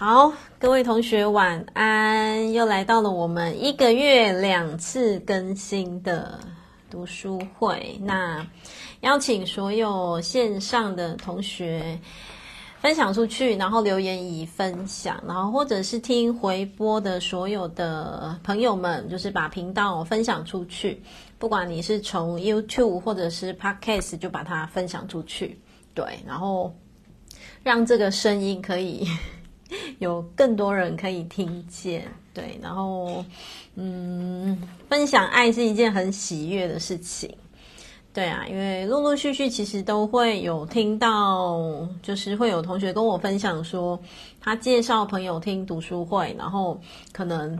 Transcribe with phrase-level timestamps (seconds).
[0.00, 6.38] 好，各位同学晚安，又来到了我们一个月两次更新的
[6.88, 7.98] 读书会。
[8.02, 8.46] 那
[9.00, 11.98] 邀请所有线上的同学
[12.80, 21.02] 分享出去，然后留言以分享，然后或者是听回播的所有的朋友们，就是把频道分享出去。
[21.40, 25.58] 不管你是从 YouTube 或者是 Podcast，就把它分享出去。
[25.92, 26.72] 对，然后
[27.64, 29.04] 让这个声音可以。
[29.98, 33.24] 有更多人可以听见，对，然后，
[33.74, 34.56] 嗯，
[34.88, 37.34] 分享爱是一件很喜悦的事情，
[38.14, 44.00] 对啊，因为陆陆续续其实都会有听到，就是会有同学跟我分享说，
[44.40, 46.80] 他介绍朋友听读书会，然后
[47.12, 47.58] 可能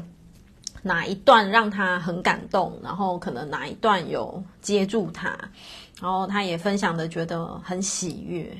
[0.82, 5.36] 哪一段让他很感动，然后可能哪一段有接住他，
[6.00, 8.50] 然后他也分享的觉得很喜悦。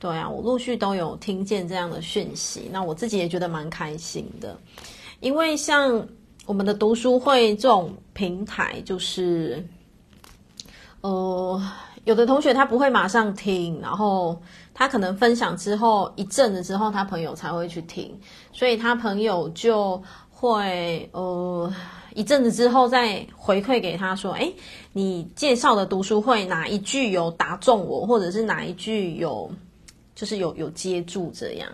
[0.00, 4.58] 对啊，我陆续都有听见这样的讯息，那我自己也觉得蛮开心的，
[5.20, 6.08] 因为像
[6.46, 9.62] 我们的读书会这种平台，就是，
[11.02, 11.62] 呃，
[12.04, 14.40] 有的同学他不会马上听，然后
[14.72, 18.18] 他可能分享之后一阵子之后，他朋友才会去听，
[18.54, 21.70] 所以他朋友就会呃
[22.14, 24.50] 一阵子之后再回馈给他说，诶，
[24.94, 29.50] 你介绍的读书会哪一句有打中我，或者是哪一句有。
[30.20, 31.66] 就是有有接住这样，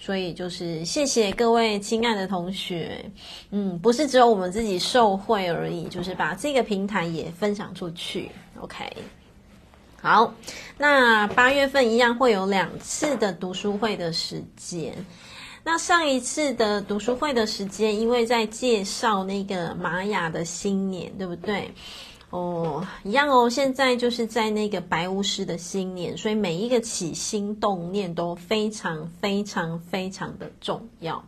[0.00, 3.08] 所以就是谢谢各位亲爱的同学，
[3.52, 8.32] 嗯，不是只有我们自己受惠而已，就是把这个平台也分享出去。
[8.60, 8.84] OK，
[10.02, 10.34] 好，
[10.76, 14.92] 那八月份一样会有两次的读书会的时间。
[15.62, 21.70] 那上一次的读书会的时间，因为在介绍那个玛雅的新年，对不对？
[22.34, 23.48] 哦，一样哦。
[23.48, 31.24] 现在就是在那个白巫师的新年，所以每一个起心动念都非常非常非常的重要。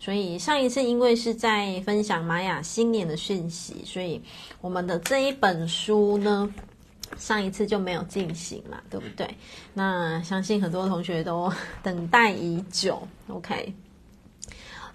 [0.00, 4.20] 所以上一次因为是在分享玛雅新年的讯息，所以
[4.60, 6.52] 我们的这一本书呢，
[7.16, 9.32] 上一次就没有进行了，对不对？
[9.74, 11.52] 那相信很多同学都
[11.84, 13.00] 等待已久。
[13.28, 13.72] OK，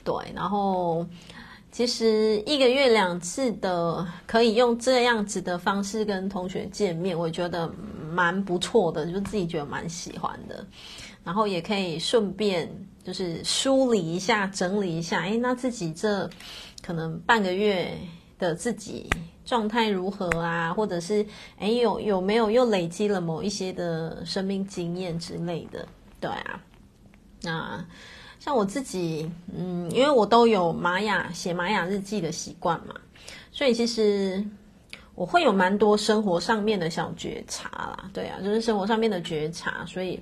[0.03, 1.07] 对，然后。
[1.73, 7.67] 其实一个月两次的，可以用这样子的方式跟同学见面，我觉得
[8.11, 10.63] 蛮不错的，就自己觉得蛮喜欢的。
[11.23, 12.69] 然后也可以顺便
[13.03, 16.29] 就是梳理一下、整理一下，诶，那自己这
[16.83, 17.97] 可能半个月
[18.37, 19.09] 的自己
[19.43, 20.71] 状态如何啊？
[20.71, 21.25] 或者是
[21.57, 25.87] 诶，有有没有又累积了某一些的生命经验之类的？
[26.19, 26.61] 对啊，
[27.41, 27.83] 那。
[28.43, 32.93] 像我自己，嗯，因为我都有玛雅写玛雅日记的习惯嘛，
[33.53, 34.45] 所以其实
[35.15, 40.21] 我会有蛮多生活上面的小觉察啦，对啊，就是生活上面的觉察，所以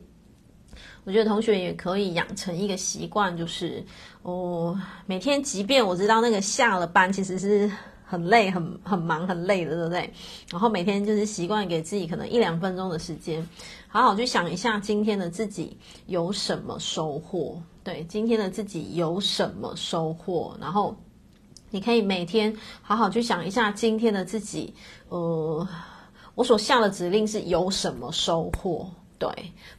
[1.03, 3.83] 我觉得同学也可以养成一个习惯，就是
[4.21, 7.71] 哦，每天即便我知道那个下了班其实是
[8.05, 10.13] 很累、很很忙、很累的，对不对？
[10.51, 13.43] 然后每天就是习惯给自己可能一两分钟的时间，
[13.87, 17.59] 好好去想一下今天的自己有什么收获。
[17.83, 20.55] 对，今天的自己有什么收获？
[20.61, 20.95] 然后
[21.69, 24.73] 你可以每天好好去想一下今天的自己，
[25.09, 25.67] 呃，
[26.35, 28.87] 我所下的指令是有什么收获？
[29.17, 29.29] 对，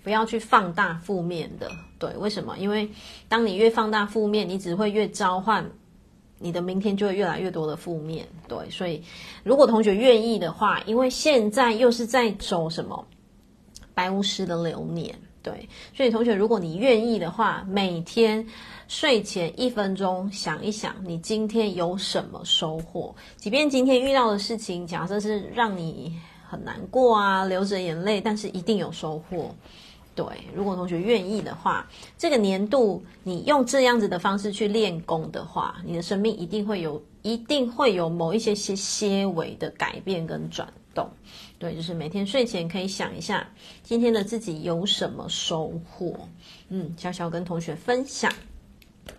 [0.02, 1.70] 不要去放大负面的。
[1.98, 2.58] 对，为什么？
[2.58, 2.90] 因为
[3.28, 5.64] 当你越放大负面，你只会越召唤
[6.38, 8.26] 你的明天就会越来越多的负面。
[8.48, 9.02] 对，所以
[9.44, 13.06] 如果同学愿意的话，因为现在又是在走什么
[13.94, 15.16] 白巫师的流年。
[15.42, 18.46] 对，所以同学，如果你愿意的话，每天
[18.86, 23.14] 睡前一分钟想一想，你今天有什么收获？
[23.36, 26.16] 即便今天遇到的事情，假设是让你
[26.48, 29.52] 很难过啊，流着眼泪，但是一定有收获。
[30.14, 31.88] 对，如果同学愿意的话，
[32.18, 41.10] 这个年度你用这样子的方式去练功的话，你的生命一定会有，一定会有某一些些些微的改变跟转动。
[41.62, 43.48] 对，就是每天睡前可以想一下，
[43.84, 46.12] 今天的自己有什么收获？
[46.70, 48.32] 嗯，小小跟同学分享。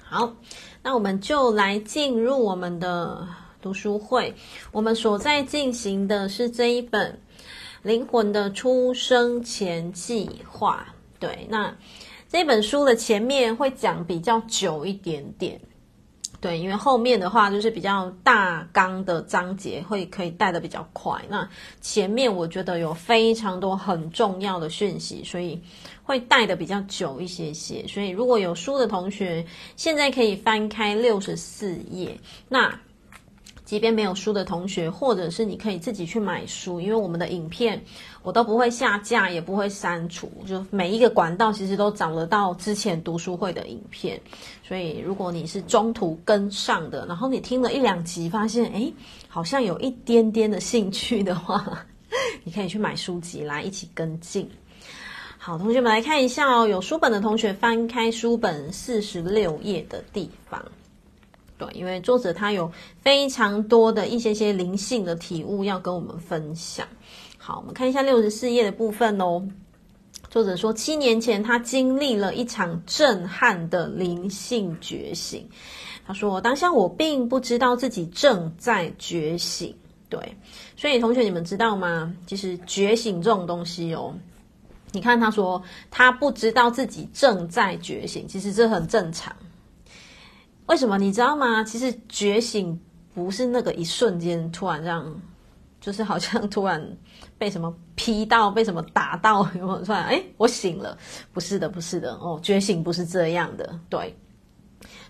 [0.04, 0.36] 好，
[0.82, 3.26] 那我们就来进入我们的
[3.62, 4.36] 读书会。
[4.74, 7.10] 我们所在进行的是这一本
[7.82, 10.86] 《灵魂的出生前计划》。
[11.22, 11.74] 对，那
[12.28, 15.58] 这本书的前面会讲比较久一点点。
[16.44, 21.22] 对，因为后面的话就是比较大纲的章节，会可以带得比较快。
[21.30, 21.50] 那
[21.80, 25.58] 前面我觉得有非常多很重要的讯息，所以
[26.04, 27.88] 会带得比较久一些些。
[27.88, 29.46] 所以如果有书的同学，
[29.78, 32.20] 现在可以翻开六十四页。
[32.50, 32.78] 那
[33.64, 37.82] 即便没有书的同学，或者是你可以自己去买书，因为我们的影片
[38.24, 44.20] 我都不会下架，也不会删除，就每一个管道其实都找得到之前读书会的影片。
[44.66, 48.94] 所以如果你是中途跟上的，然后你听了一两集，发现诶
[49.28, 51.86] 好像有一点点的兴趣的话，
[52.46, 54.50] 你可以去买书籍来一起跟进。
[55.38, 60.64] 好，同学们来看一下哦，有书本的同学翻开书本四十六页的地方。
[61.58, 62.72] 对，因为作者他有
[63.02, 66.88] 非常多的一些些灵性的体悟要跟我们分享。
[67.46, 69.46] 好，我们看一下六十四页的部分哦。
[70.30, 75.46] 作者说，七年前他经历了一场震撼的灵性觉醒。
[76.08, 79.76] 他说，当下我并不知道自己正在觉醒。
[80.08, 80.38] 对，
[80.78, 82.16] 所以同学你们知道吗？
[82.26, 84.16] 其实觉醒这种东西哦，
[84.94, 85.62] 你看他说
[85.92, 89.36] 他不知道自己正在觉醒，其实这很正常。
[90.68, 91.62] 为什么你知道吗？
[91.66, 92.80] 其实觉醒
[93.14, 95.22] 不是那个一瞬间突然这样，
[95.84, 96.82] 就是好像突然
[97.38, 100.98] 被什么劈到，被什么打到，有没有突然哎，我醒了？
[101.34, 103.78] 不是的，不是的哦，觉醒不是这样的。
[103.90, 104.16] 对，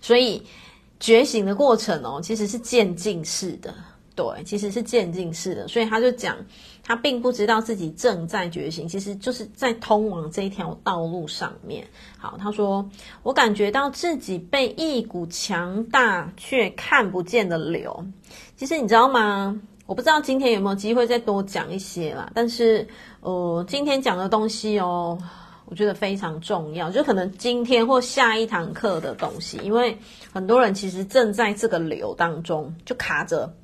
[0.00, 0.42] 所以
[0.98, 3.72] 觉醒的过程哦，其实是渐进式的。
[4.16, 6.36] 对，其实是渐进式的，所以他就讲，
[6.82, 11.86] 他并不知道自己正在觉醒，其实就是在通往这一条道路上面。
[12.18, 12.88] 好，他说，
[13.22, 18.04] 我感觉到自己被一股强大却看不见的流。
[18.56, 19.60] 其实你知道吗？
[19.86, 22.86] 我不知道今天有没有机会再多讲一些啦，但是
[23.20, 25.18] 呃，今天讲的东西哦，
[25.66, 29.98] 我觉得非常重要，就可能今天或下一堂课的东西，因为
[30.32, 33.54] 很多人其实正在这个流当中就卡着。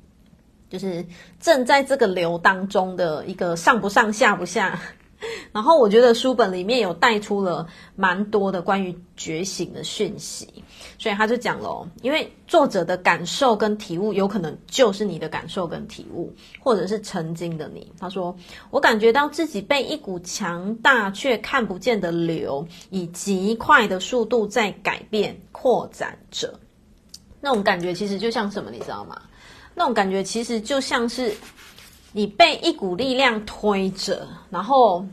[0.69, 1.05] 就是
[1.37, 4.79] 正在这个流当中的一个上不上下不下，
[5.51, 7.67] 然后我觉得书本里面有带出了
[7.97, 10.63] 蛮多的关于觉醒的讯息，
[11.01, 17.91] 所以他就讲了，因为作者的感受跟体悟有可能就是你的感受跟体悟，或者是曾经的你。
[17.99, 18.37] 他说
[18.69, 26.53] ：“我感觉到自己被一股强大却看不见的流，以极快的速度在改变扩展着。
[27.39, 29.19] 那种感觉其实就像什么，你知道吗？”
[29.73, 31.33] 那种感觉其实就像是
[32.11, 35.03] 你被一股力量推着，然后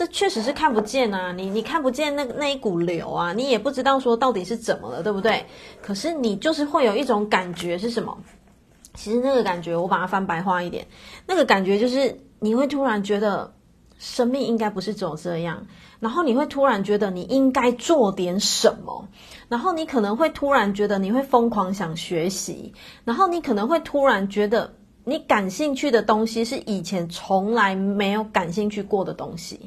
[0.00, 5.44] 这确实是看不见啊，你你看不见那那一股流啊，你也不知道说到底是怎么了，对不对？
[5.82, 8.16] 可是你就是会有一种感觉是什么？
[8.94, 10.86] 其实那个感觉，我把它翻白话一点，
[11.26, 13.52] 那个感觉就是你会突然觉得
[13.98, 15.66] 生命应该不是只有这样，
[15.98, 19.06] 然后你会突然觉得你应该做点什么。
[19.50, 22.72] 然后你可能会突然觉得你会疯狂想学习，
[23.04, 24.72] 然后你可能会突然觉得
[25.10, 29.58] 你感兴趣的东西是以前从来没有感兴趣过的东西，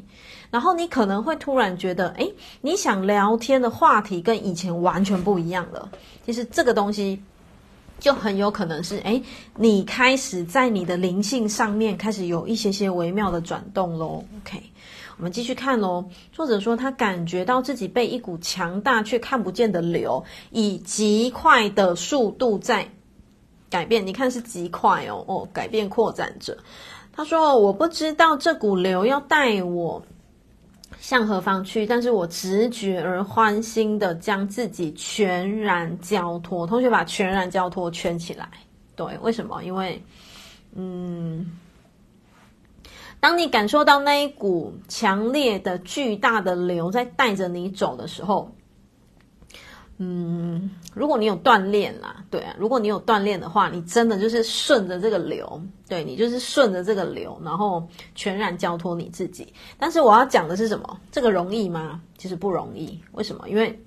[0.49, 5.89] 然后你可能会突然觉得，诶，你想聊天的话题跟以前完全不一样了。
[6.25, 7.21] 其实这个东西
[7.99, 9.21] 就很有可能是，诶，
[9.57, 14.23] 你开始在你的灵性上面开始有一些些微妙的转动喽。
[14.37, 14.63] OK。
[15.17, 16.05] 我们继续看喽。
[16.31, 22.89] 作者说，他感觉到自己被一股强大却看不见的流，以极快的速度在
[23.73, 24.05] 改变。
[24.05, 26.55] 你看是极快哦，哦，改变扩展者。
[27.11, 30.03] 他说：“我不知道这股流要带我
[30.99, 38.47] 向何方去，但是我直觉而欢欣的将自己全然交托。”同学把“全然交托”圈起来。
[38.95, 39.63] 对，为什么？
[39.63, 40.03] 因为，
[40.75, 41.51] 嗯。
[43.19, 48.53] 当你感受到那一股强烈的、巨大的流在带着你走的时候，
[49.97, 59.53] 嗯，如果你有锻炼啦，对啊，如果你有锻炼的话，你真的就是顺着这个流，对，你就是顺着这个流，然后全然交托你自己。
[59.77, 60.99] 但是我要讲的是什么？
[61.11, 62.01] 这个容易吗？
[62.17, 62.99] 其实不容易。
[63.11, 63.47] 为什么？
[63.47, 63.79] 因为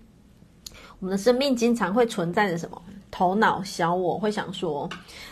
[1.00, 2.80] 我们的生命经常会存在着什么？
[3.10, 4.88] 头脑小我会想说，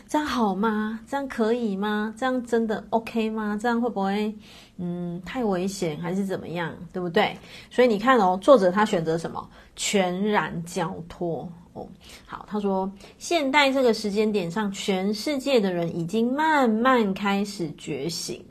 [0.08, 1.00] 这样好吗？
[1.06, 2.14] 这样可以吗？
[2.16, 3.58] 这样真的 OK 吗？
[3.60, 4.34] 这样会不会
[4.76, 6.74] 嗯太危险还是怎么样？
[6.92, 7.36] 对不对？
[7.70, 9.48] 所以你看哦，作者他选择什么？
[9.76, 11.86] 全然交托哦。
[12.26, 18.44] 好，他说现代这个时间点上，全世界的人已经慢慢开始觉醒。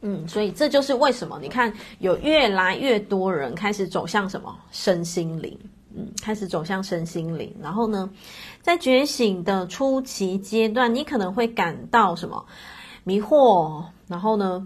[0.00, 5.58] 嗯，所以这就是为什么你看有越来越多人开始走向什么身心灵。
[5.96, 8.08] 嗯，开始走向身心灵，然后呢，
[8.60, 12.44] 在觉醒的初期阶段，你可能会感到什么
[13.04, 14.64] 迷惑，然后呢，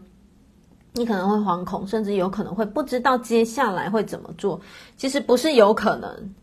[0.94, 4.60] 你可能会惶恐，甚至有可能会不知道接下来会怎么做。
[4.96, 6.34] 其实不是有可能，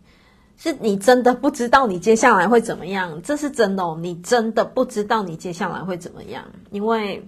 [0.58, 6.44] 是你真的不知道你接下来会怎么样，这是真的哦，你真的不知道你接下来会怎么样。
[6.72, 7.28] 因为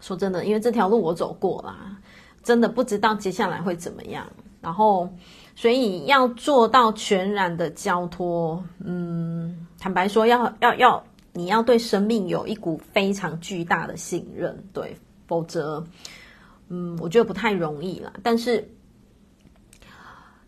[0.00, 1.96] 说真的，因为这条路我走过啦，
[2.42, 4.26] 真的不知道接下来会怎么样，
[4.60, 5.08] 然后。
[5.56, 14.96] 所以要做到全然的交托，嗯，坦白说要，要要要你要对生命有一股非常巨大的信任，对，
[15.30, 15.86] 否则，
[16.70, 18.12] 嗯，我觉得不太容易啦。
[18.20, 18.68] 但是，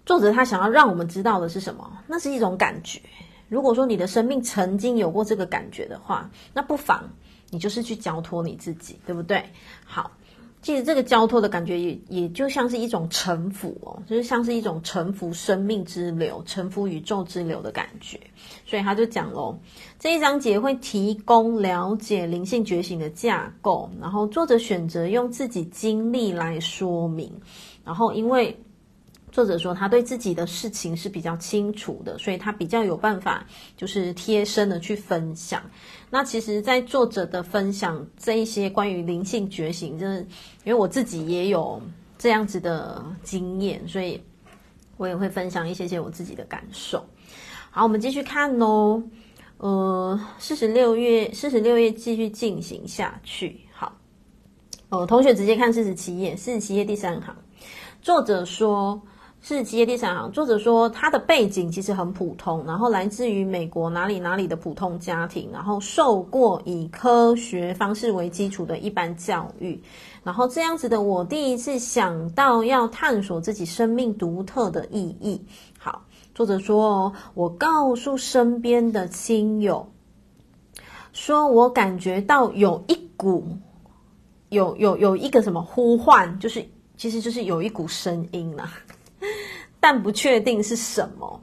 [0.05, 1.89] 作者他想要让我们知道的是什么？
[2.09, 3.01] 那是一种感觉。
[3.49, 7.09] 如果说你的生命曾经有过这个感觉的话，那不妨
[7.51, 9.49] 你就是去交托你自己，对不对？
[9.85, 10.11] 好。
[10.63, 18.19] 其实这个交托的感觉也也就像是一种臣服哦，就是像是一种臣服生命之流、臣服宇宙之流的感觉。
[18.65, 19.59] 所以他就讲喽，
[19.99, 27.31] 这一章节会提供了解灵性觉醒的架构，然后作者选择用自己经历来说明，
[27.85, 28.57] 然后因为。
[29.31, 33.47] 作者说，他对自己的事情是比较清楚的，所以他比较有办法，
[33.79, 35.63] 就是贴身的去分享。
[36.15, 40.19] 那其实，在作者的分享这一些关于灵性觉醒，就是
[40.63, 41.81] 因为我自己也有
[42.19, 44.23] 这样子的经验，所以
[44.99, 47.03] 我也会分享一些些我自己的感受。
[47.71, 49.03] 好，我们继续看哦。
[49.57, 53.59] 呃，四十六页，四十六页继续进行下去。
[53.73, 53.97] 好，
[54.91, 57.35] 呃，同学直接看四十七页，四十七页第三行，
[58.03, 59.01] 作者说。
[59.45, 69.83] 是七页第三行，作者说他的背景其实很普通，然后来自于美国哪里哪里的普通家庭，然后受过以科学方式为基础的一般教育，
[70.23, 75.45] 然后这样子的我第一次想到要探索自己生命独特的意义。
[75.77, 76.05] 好，
[76.37, 79.91] 作者说哦，我告诉身边的亲友，
[81.13, 83.45] 说我感觉到有一股，
[84.51, 86.65] 有有有一个什么呼唤，就是
[86.97, 88.73] 其实就是有一股声音啦。
[89.83, 91.41] 但不确定是什么。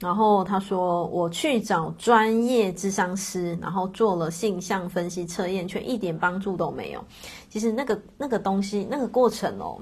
[0.00, 7.02] 然后他说：“我去找专业智商师，然后做了性向分析测验，却一点帮助都没有。
[7.48, 9.78] 其实那个那个东西，那个过程哦，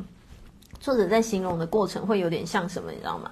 [0.79, 3.29] 作者在形容的过程会有点像什么，你知道吗？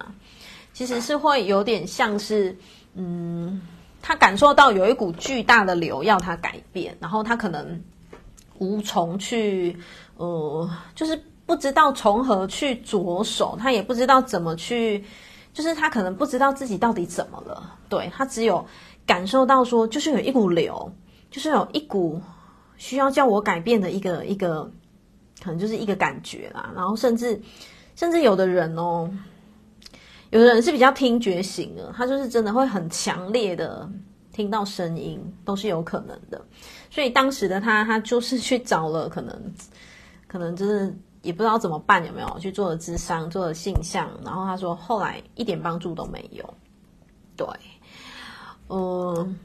[0.73, 2.57] 其实是会有点像是，
[2.95, 3.61] 嗯，
[4.01, 7.81] 他感受到有一股巨大的流要他改变，然后他可能
[8.57, 9.77] 无从去，
[10.17, 15.03] 呃，就是。”不知道从何去着手，他也不知道怎么去，
[15.53, 17.77] 就是他可能不知道自己到底怎么了。
[17.89, 18.65] 对，他只有
[19.05, 20.89] 感受到说，就是有一股流，
[21.29, 22.21] 就是有一股
[22.77, 24.71] 需要叫我改变的一个一个，
[25.43, 26.71] 可能就是一个感觉啦。
[26.73, 27.39] 然后甚至
[27.95, 29.11] 甚至有的人哦，
[30.29, 33.87] 有的人是比较听觉型的，他就是真的会很强烈的
[34.31, 36.41] 听到声音，都是有可能的。
[36.89, 39.53] 所以当时的他，他就是去找了，可能
[40.25, 40.95] 可能就是。
[41.23, 46.53] 也不知道怎么办，有没有去做了智商，做了性向，然后他说后来一点帮助都没有。
[47.35, 47.47] 对，
[48.69, 49.39] 嗯，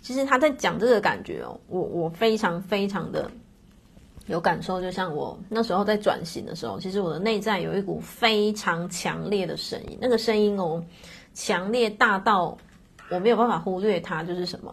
[0.00, 3.30] 其实他在讲这个感觉哦，我我非常非常的
[4.26, 10.82] 有感受，就像我那时候在转型的时候，其实我的内在有一股非常强烈的声音，那个声音哦，
[11.34, 12.56] 强烈大到
[13.10, 14.72] 我没有办法忽略它，就是什么，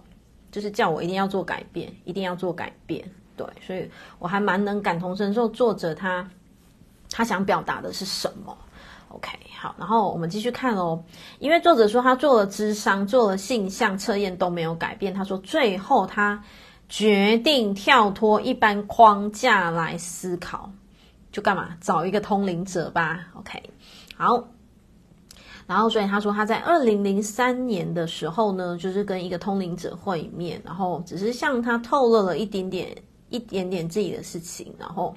[0.51, 3.03] 就是叫我一定要做改变，一定要做改变。
[3.37, 3.89] 对，所以
[4.19, 6.27] 我还蛮能感同身受作者他
[7.09, 8.57] 他想表达的是什么。
[9.09, 11.01] OK，好，然后我们继续看哦。
[11.39, 15.13] 因为作者说他做了智商，做了性向测验都没有改变。
[15.13, 16.43] 他说最后他
[16.89, 20.69] 决定跳脱一般框架来思考，
[21.31, 21.69] 就干嘛？
[21.79, 23.27] 找一个通灵者吧。
[23.35, 23.63] OK，
[24.17, 24.43] 好。
[25.65, 32.95] 然后所以他说他在二零零三年的时候呢，就是跟一个通灵者会面，然后只是向他透露了一点点。
[33.29, 35.15] 一点点自己的事情，然后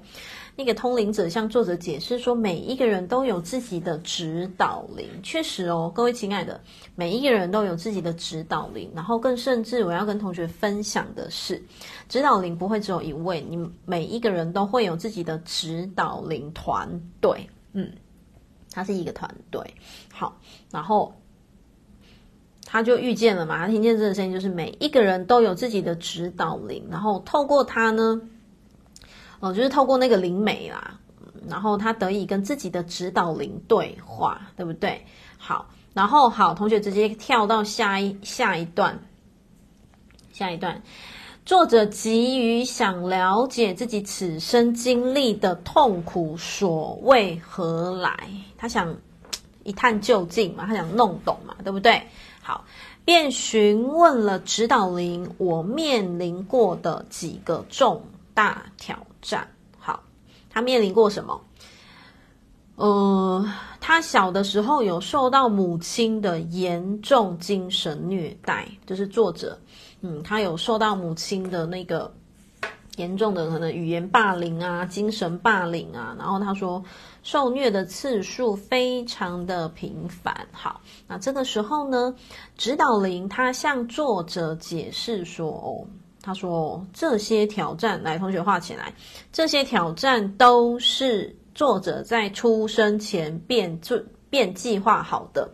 [0.56, 6.60] 那个通灵者向作者解释说，每一个人都有自己的指导灵，确实哦，各位亲爱的，
[6.96, 11.62] 每一个人都有自己的指导灵，然后更甚至我要跟同学分享的是，
[12.08, 16.88] 指导灵不会只有一位，你每一个人都会有自己的指导灵团
[17.20, 17.92] 队，嗯，
[18.72, 19.62] 它是一个团队，
[20.12, 20.36] 好，
[20.70, 21.14] 然后。
[22.72, 28.20] 他就遇见了嘛，他听见这个声音，就是每一个人都有自己的指导灵，然后透过他呢，
[29.40, 31.00] 哦，就是透过那个灵媒啦，
[31.48, 35.04] 然后他得以跟自己的指导灵对话，对不对？
[35.36, 39.00] 好，然后好，同学直接跳到下一下一段，
[40.32, 40.82] 下一段，
[41.44, 48.94] 作者急于想了解自己此生经历的痛苦所为何来，他想
[49.64, 52.00] 一探究竟嘛，他想弄懂嘛，对不对？
[52.50, 52.64] 好，
[53.04, 58.02] 便询问了指导灵，我面临过的几个重
[58.34, 59.48] 大挑战。
[59.78, 60.02] 好，
[60.50, 61.40] 他面临过什么？
[62.74, 69.56] 呃，他小的时候有受到母亲的严重精神虐待，就是作者，
[70.00, 72.12] 嗯，他有受到母亲的那个
[73.00, 76.84] 严重的可能语言霸凌啊、精神霸凌啊，然后他说
[77.22, 80.46] 受虐的次数非常的频繁。
[80.52, 82.14] 好，那这个时候呢，
[82.58, 85.86] 指导灵他向作者解释说：“哦，
[86.22, 88.92] 他说这些挑战，来，同学画起来，
[89.32, 93.96] 这些挑战都是作者在出生前便就
[94.30, 95.50] 便计划好的。”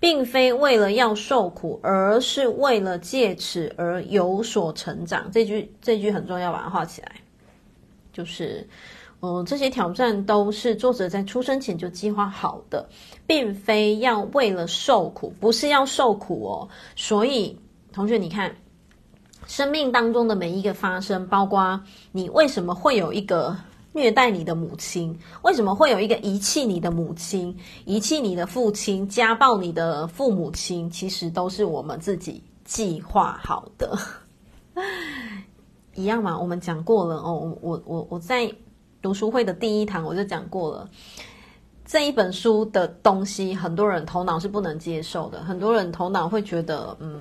[0.00, 5.30] 并非为了要受苦，而是为了借此而有所成长。
[5.30, 7.12] 这句这句很重要，把它画起来。
[8.10, 8.66] 就是，
[9.20, 12.88] 嗯、这些挑战都是作者在出生前就计划好的，
[13.26, 16.68] 并非要为了受苦，不是要受苦哦。
[16.96, 17.54] 所以，
[17.92, 18.56] 同学，你看，
[19.46, 21.78] 生命当中的每一个发生，包括
[22.10, 23.54] 你为什么会有一个。
[23.92, 30.88] 虐待你的母亲，为什么会有一个遗弃你的母亲、遗弃你的父亲、家暴你的父母亲？
[30.88, 33.98] 其实都是我们自己计划好的，
[35.94, 36.38] 一样嘛。
[36.38, 38.52] 我们讲过了哦，我我我在
[39.02, 40.88] 读书会的第一堂我就讲过了，
[41.84, 47.20] 这一本书的东西，很多人头脑是不能接受的，很多人头脑会觉得，嗯。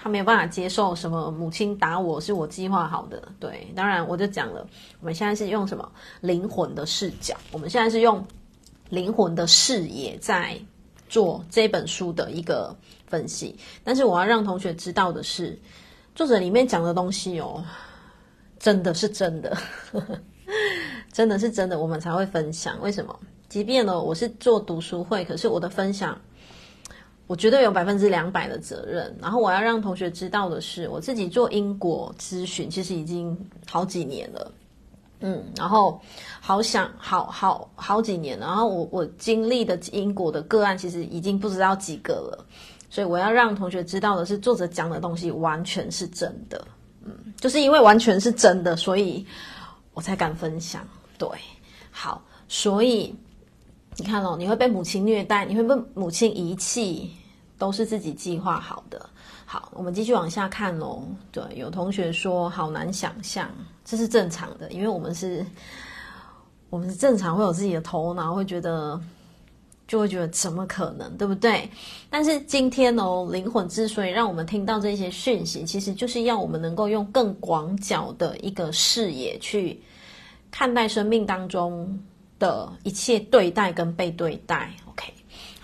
[0.00, 4.64] 他没有办法接受什么母亲打我是我计划好的，对，当然我就讲了，
[5.00, 5.90] 我们现在是用什么
[6.20, 8.24] 灵魂的视角，我们现在是用
[8.90, 10.56] 灵魂的视野在
[11.08, 12.74] 做这本书的一个
[13.08, 13.58] 分析。
[13.82, 15.58] 但是我要让同学知道的是，
[16.14, 17.64] 作者里面讲的东西哦，
[18.60, 19.58] 真的是真的，
[21.12, 22.80] 真的是真的，我们才会分享。
[22.80, 23.18] 为什么？
[23.48, 26.16] 即便呢，我是做读书会，可是我的分享。
[27.28, 29.16] 我绝对有百分之两百的责任。
[29.20, 33.38] 然后我要让同学知道的是，我自己做因果咨询，其实已经
[33.70, 34.52] 好几年了。
[35.20, 36.00] 嗯，然后
[36.40, 42.46] 好想好好好几年，然后我我经历的因果的个案，其实已经不知道几个了。
[42.90, 46.66] 所以我要让同学知道的是，作者讲的东西完全是真的。
[47.04, 49.24] 嗯，就是因为完全是真的，所以
[49.92, 50.82] 我才敢分享。
[51.18, 51.28] 对，
[51.90, 53.14] 好，所以。
[54.00, 57.10] 你看哦，你会被母亲虐待，你会被母亲遗弃，
[57.58, 59.10] 都是自己计划好的。
[59.44, 61.02] 好，我们继续往下看喽。
[61.32, 63.50] 对，有同学说好难想象，
[63.84, 65.44] 这是正常的，因为我们是，
[66.70, 69.00] 我们是正常会有自己的头脑，会觉得，
[69.86, 71.68] 就会觉得怎么可能，对不对？
[72.08, 79.80] 但是今天哦，灵魂之所以让我们听到这些讯息，其实就是要我们能够用更广角的一个视野去
[80.50, 81.98] 看待生命当中。
[82.40, 84.72] 的一切对待跟被对待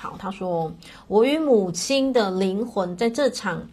[0.04, 0.70] 好，他说
[1.08, 3.66] 我与母亲的灵魂在这场，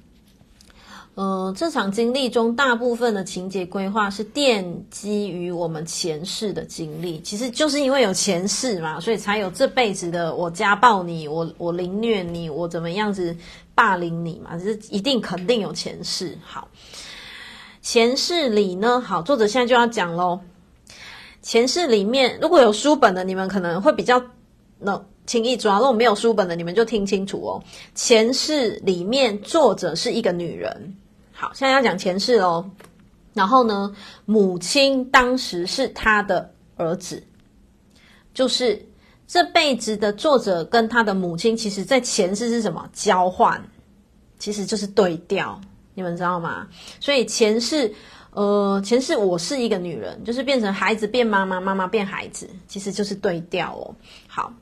[1.16, 13.36] 呃，这场经历中，大部分的情节规划是奠基于我们前世的经历，其实就是因为有前世嘛，所以才有这辈子的我家暴你，我我凌虐你，我怎么样子
[13.76, 16.38] 霸凌你嘛，就是一定肯定有前世。
[16.46, 16.70] 好，
[17.82, 20.40] 前世里呢，好，作者现在就要讲喽。
[21.42, 24.24] 前世里面如果有书本的，你们可能会比较
[24.80, 27.64] 能轻易抓；如果没有书本的，你们就听清楚哦。
[27.96, 30.94] 前世里面作者是一个女人，
[31.32, 32.70] 好，现在要讲前世哦。
[33.34, 37.24] 然后呢，母亲当时是他的儿子，
[38.34, 38.86] 就是
[39.26, 43.64] 这辈子的作者跟他的母亲，其实在前世是什么交换？
[44.38, 45.58] 其实就是对调，
[45.94, 46.68] 你们知道吗？
[47.00, 47.90] 所以前世。
[48.34, 53.96] 呃，前世我是一个女人，就是变成孩子变妈妈，妈妈变孩子，其实就是对调哦。
[54.26, 54.54] 好，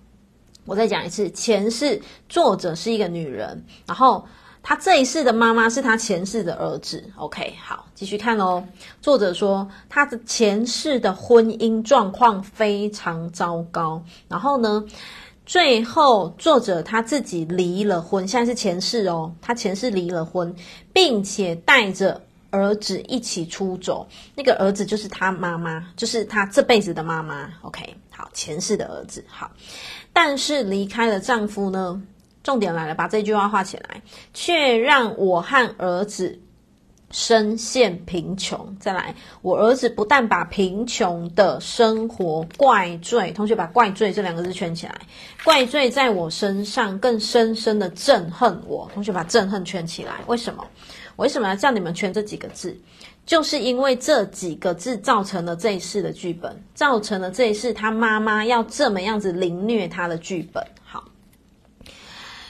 [0.70, 4.24] 我再讲一次，前世作者是一个女人，然后
[4.62, 7.04] 她这一世的妈妈是她前世的儿子。
[7.16, 8.64] OK，好，继续看哦。
[9.02, 14.86] 作者说她的前世的婚姻状况非常糟糕，然后呢，
[15.44, 20.56] 最后作者他自己离了婚，现在是前世哦，他前世离了婚，
[20.94, 22.22] 并且带着。
[22.52, 27.48] 儿子一起出走，那个儿子就是他妈妈，就是他这辈子的妈妈。
[27.62, 29.24] OK，好，前世的儿子。
[29.28, 29.52] 好，
[30.14, 32.02] 但是离开了丈夫呢？
[32.42, 34.02] 重点来了，把这句话画起来，
[34.34, 36.40] 却让我和儿子
[37.12, 38.76] 深陷贫穷。
[38.80, 44.96] 再来，我儿子不但把贫穷的生活怪罪，同学把“怪罪”这两个字圈起来，
[45.44, 48.90] 怪罪在我身上，更深深的憎恨我。
[48.94, 50.66] 同学把“憎恨”圈起来，为什么？
[51.18, 52.76] 为什么要叫你们圈这几个字？
[53.30, 60.66] 就是因为这几个字造成了这一世的剧本，造成了这一世他妈妈要这么样子凌虐他的剧本。
[60.84, 61.04] 好，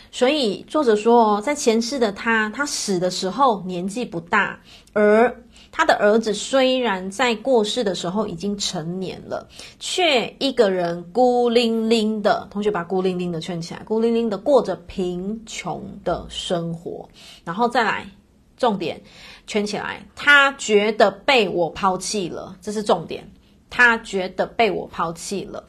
[0.10, 4.62] 所以作者说，在前世的他，他死的时候年纪不大，
[4.94, 12.48] 而他的儿子虽然在过世的时候已经成年了，却一个人孤零零的。
[12.50, 17.10] 同学把孤零零的圈起来，孤零零的过着贫穷的生活，
[17.44, 18.12] 然后再来。
[18.58, 19.04] 重点
[19.50, 20.06] 圈起来。
[20.16, 23.30] 他觉得被我抛弃了，这是重点。
[23.70, 25.66] 他觉得被我抛弃了。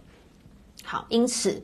[0.84, 1.62] 好，因此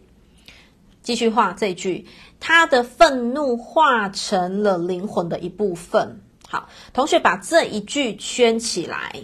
[1.03, 2.07] 继续画这句，
[2.41, 6.21] 他的愤怒化成了灵魂的一部分。
[6.49, 9.15] 好，同学把这一句圈起来，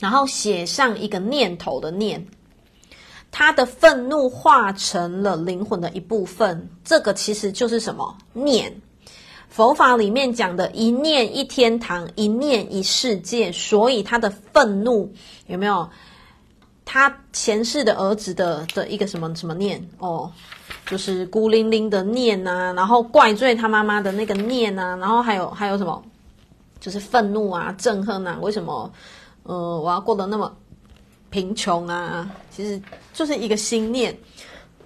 [0.00, 2.26] 然后写上一个念头的念。
[3.30, 8.16] 他的愤怒化成了灵魂的一部分，这个其实就是什么？
[8.32, 8.80] 念。
[9.54, 15.08] 佛法里面讲的一念一天堂，一念一世界，所以他的愤怒
[15.46, 15.88] 有没有？
[16.84, 20.28] 他前世的儿子的的一个什么什么念哦，
[20.86, 26.02] 就是孤零零的念呐、啊，然后怪罪他妈妈的那个念呐、啊，然后还有还有什么？
[26.80, 28.92] 就是愤怒啊，憎恨啊，为什么？
[29.44, 30.52] 呃，我要过得那么
[31.30, 32.28] 贫穷啊？
[32.50, 34.12] 其实就是一个心念，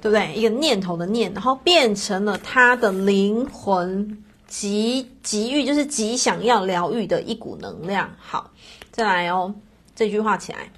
[0.03, 0.31] 对不对？
[0.35, 8.11] 一个念头的念，然后变成了他的灵魂极急欲，就是极想要疗愈的一股能量。
[8.19, 8.51] 好，
[8.91, 9.55] 再来哦，
[9.95, 10.73] 这句话起来。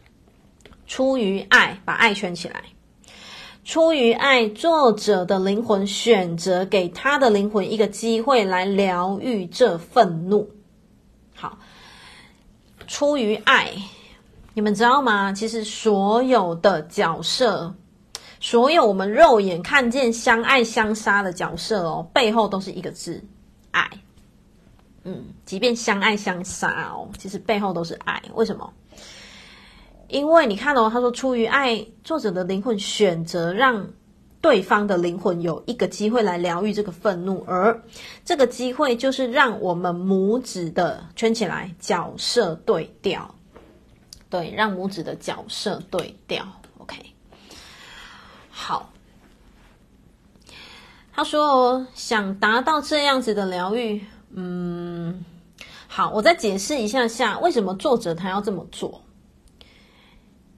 [0.87, 2.64] 出于爱，把爱圈起来。
[3.64, 10.50] 出于爱，作者的灵魂选择给他的灵魂一个机会来疗愈这愤怒。
[11.37, 11.59] 好，
[12.88, 13.70] 出于爱，
[14.52, 15.33] 你们知道吗？
[15.33, 17.72] 其实所有的角色，
[18.40, 23.22] 所有我们肉眼看见相爱相杀的角色哦，背后都是一个字：
[23.72, 23.90] 爱。
[25.04, 28.22] 嗯，即便相爱相杀哦，其实背后都是爱。
[28.35, 28.72] 为什么？
[30.09, 33.88] 因为你看哦，他说出于爱，作者的灵魂选择让
[34.40, 37.80] 对方的灵魂有一个机会来疗愈这个愤怒，而
[38.24, 43.35] 这个机会就是让我们母子的圈起来角色对调，
[44.28, 46.44] 对，让母子的角色对调。
[46.78, 46.96] OK，
[48.50, 48.90] 好，
[51.20, 55.22] 他说，想达到这样子的疗愈，嗯，
[55.87, 59.02] 好，我再解释一下下为什么作者他要这么做。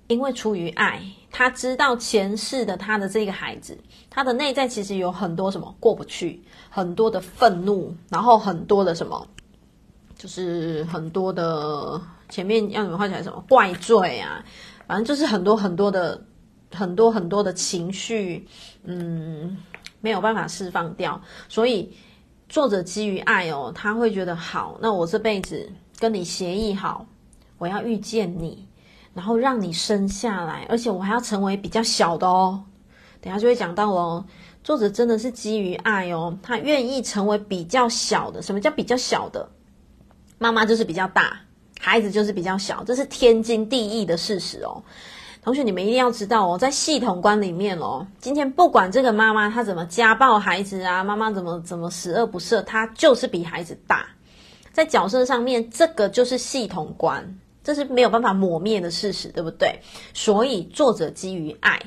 [0.06, 3.76] 因为出于爱，他知道前世的他的这个孩子，
[4.08, 9.26] 他的内在其实有很多什么过不去，很多的愤怒，然后很多的什么，
[10.16, 14.44] 就是很多的前面要你们画起来什么怪罪啊，
[14.86, 16.22] 反正就是很多很多的
[16.72, 18.46] 很多很多的情绪，
[18.84, 19.56] 嗯，
[20.02, 21.90] 没有办法释放掉，所以
[22.50, 27.06] 作者基于爱哦，他会觉得好，那我这辈子跟你协议好，
[27.56, 28.68] 我要遇见你。
[29.14, 32.64] 然后让你生下来，而且我还要成为比较小的哦。
[33.20, 34.24] 等下就会讲到哦，
[34.64, 38.40] 作者真的是基于爱哦，他愿意成为比较小的。
[38.40, 39.46] 什么叫比较小的？
[40.38, 41.38] 妈妈就是比较大，
[41.78, 44.82] 孩子就是比较小，这是天经地义的事实哦。
[45.44, 54.06] 同学，你们一定要知道哦，在系统观里面哦，今天不管这个妈妈她怎么家暴孩子啊，妈妈怎么怎么十恶不赦，她就是比孩子大。
[54.72, 57.38] 在角色上面，这个就是系统观。
[57.64, 59.80] 这是没有办法抹灭的事实，对不对？
[60.14, 61.80] 所以作者基于爱，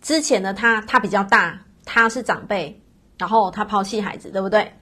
[0.00, 2.80] 之前的他他比较大，他是长辈，
[3.18, 4.72] 然后他抛弃孩子，对不对？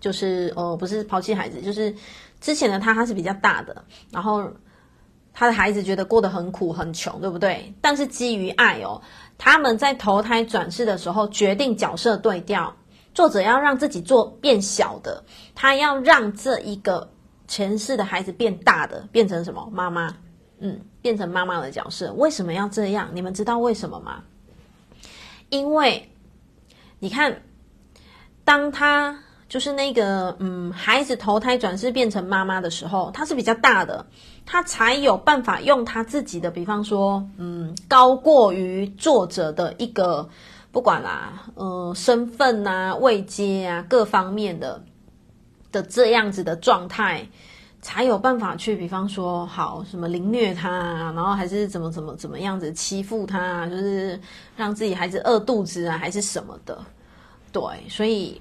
[0.00, 1.94] 就是呃，不是抛弃孩子，就是
[2.40, 4.42] 之前的他他是比较大的，然后
[5.32, 7.74] 他的孩子觉得过得很苦很穷，对不对？
[7.80, 9.00] 但是基于爱哦，
[9.38, 12.74] 他们在投胎转世的时候决定角色对调，
[13.14, 17.08] 作者要让自己做变小的，他要让这一个。
[17.48, 19.68] 前世的孩子变大的，变成什么？
[19.70, 20.16] 妈妈，
[20.60, 22.10] 嗯，变成妈妈的角色。
[22.14, 23.10] 为什么要这样？
[23.12, 24.24] 你们知道为什么吗？
[25.50, 26.10] 因为
[26.98, 27.42] 你看，
[28.42, 34.06] 当他就是那个嗯，孩子投胎转世变成妈妈的时候，他是比较大的，
[34.46, 40.26] 他才有办法用他自己的，比方说，嗯，高过于作者的一个
[40.70, 44.82] 不管啦，呃，身份啊、位阶啊各方面的。
[45.70, 47.26] 的这样子的状态，
[47.80, 54.20] 才有办法去，比方说，好什么凌虐他啊，然后还是怎么怎么怎么样子欺负他啊，就是
[54.54, 56.78] 让自己孩子饿肚子啊，还是什么的，
[57.52, 58.38] 对，所以，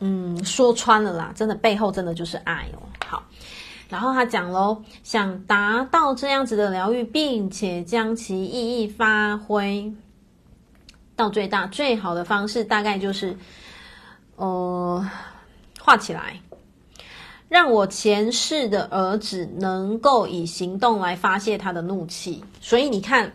[0.00, 2.82] 嗯，说穿了啦，真的背后真的就是爱哦。
[3.06, 3.22] 好，
[3.88, 9.92] 然后他讲喽，想达到这样子的疗愈，并且将其意义发挥
[11.14, 13.36] 到最大，最好的方式大概就是，
[14.36, 15.08] 呃，
[15.80, 16.40] 画起来。
[17.48, 23.32] 让我前世的儿子能够以行动来发泄他的怒气，所以你看，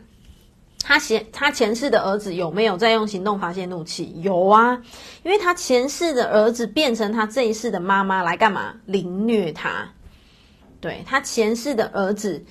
[0.84, 4.14] 他前他前世的儿子有没有在用行动发泄怒气？
[4.22, 4.82] 有啊，
[5.24, 8.74] 因为他前世的儿子变成他这一世的妈妈来干嘛？
[8.86, 9.88] 凌虐他。
[10.80, 12.44] 对，他前世的儿子，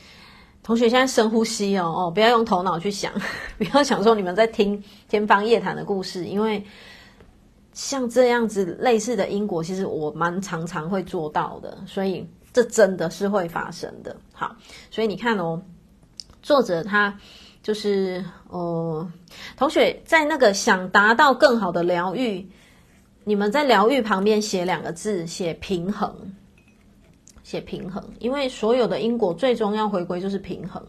[0.62, 3.12] 同学现在深呼吸哦哦，不要用头脑去想，
[3.58, 6.64] 不要想说你们在听天方夜谭的故事，因为
[7.72, 14.16] 像这样子类似的因果，其实我蛮常常会做到的，所以这真的是会发生的。
[14.32, 14.54] 好，
[14.90, 15.60] 所以你看哦，
[16.40, 17.18] 作者他
[17.70, 19.09] 就是哦，
[19.56, 22.44] 同学在那个想达到更好的疗愈，
[23.22, 26.12] 你们在疗愈旁边写两个字，写平衡，
[27.44, 30.85] 写平衡，因为所有的因果最终要回归就是平衡。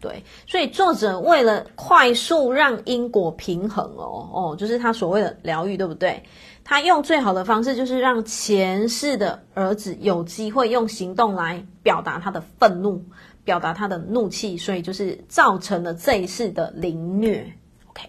[0.00, 6.22] 对，所以作者为了快速让因果平衡哦哦，就是他所谓的疗愈，对不对？
[6.62, 13.04] 他用最好的方式就是让前世的儿子有机会用行动来表达他的愤怒，
[13.50, 17.52] 表达他的怒气，所以就是造成了这一世的凌虐。
[17.88, 18.08] OK，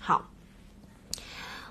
[0.00, 0.28] 好，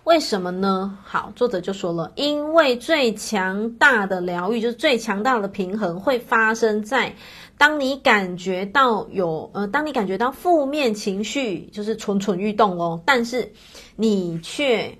[0.05, 0.97] 为什么呢？
[1.03, 7.13] 好，作者就说了，因为最强大的疗愈就是最强大的平衡会发生在。
[7.57, 13.51] 当你感觉到有呃，当你感觉到负面情绪，就是蠢蠢欲动哦，但是
[13.97, 14.97] 你却，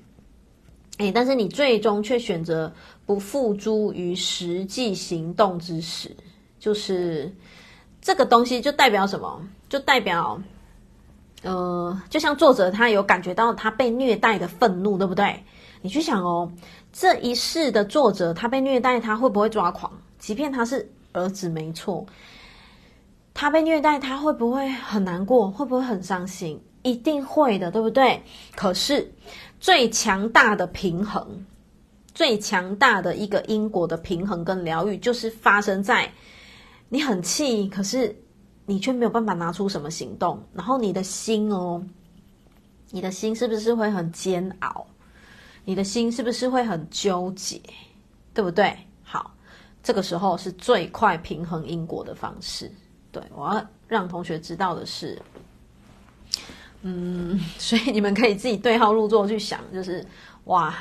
[0.98, 2.74] 哎，但是你最终却选择
[3.06, 6.12] 不付诸于实际行动之时，
[6.60, 7.34] 就是
[8.02, 9.42] 这个东西就代表什么？
[9.70, 10.42] 就代表，
[11.44, 15.44] 呃，就像作者他有感觉到他被虐待的愤怒，对不对？
[15.82, 16.52] 你去想哦，
[16.92, 19.92] 这一世的作者他被虐待，他会不会抓狂？
[20.20, 22.06] 即便他是儿子，没错。
[23.34, 25.50] 他被虐待，他会不会很难过？
[25.50, 26.62] 会不会很伤心？
[26.84, 28.22] 一定会的，对不对？
[28.56, 29.10] 可是
[29.60, 31.46] 最强大的平衡，
[32.14, 36.12] 最强大的一个因果的平衡跟疗愈，就是发生在
[36.94, 38.14] 你很气，可是
[38.66, 41.82] 你却没有办法拿出什么行动，然后你的心哦，
[42.90, 44.86] 你的心是不是会很煎熬？
[45.64, 47.62] 你的心是不是会很纠结？
[48.34, 48.78] 对不对？
[49.04, 49.32] 好，
[49.82, 52.70] 这个时候是最快平衡因果的方式。
[53.10, 55.18] 对，我要让同学知道的是，
[56.82, 60.06] 嗯， 所以你们可以自己对号入座去想，就是
[60.44, 60.76] 哇，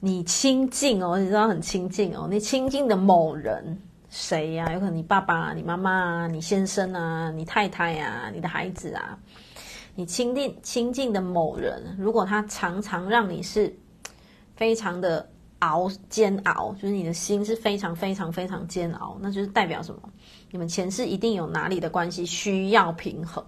[0.00, 3.78] 你亲近哦，你知道很亲近哦，你亲近的某人
[4.16, 9.18] 谁呀、有可能你爸爸、你妈妈啊、你先生啊、你太太啊、你的孩子啊，
[9.96, 13.76] 你亲近亲近的某人，如果他常常让你是
[14.54, 20.00] 非常的熬煎熬，就是你的心是非常非常非常煎熬，那就是代表什么？
[20.52, 23.44] 你们前世一定有哪里的关系需要平衡，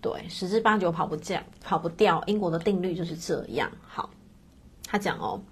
[0.00, 2.22] 对，十之八九跑不掉，跑不掉。
[2.28, 3.68] 因果的定律就是这样。
[3.84, 4.08] 好，
[4.86, 5.42] 他讲哦，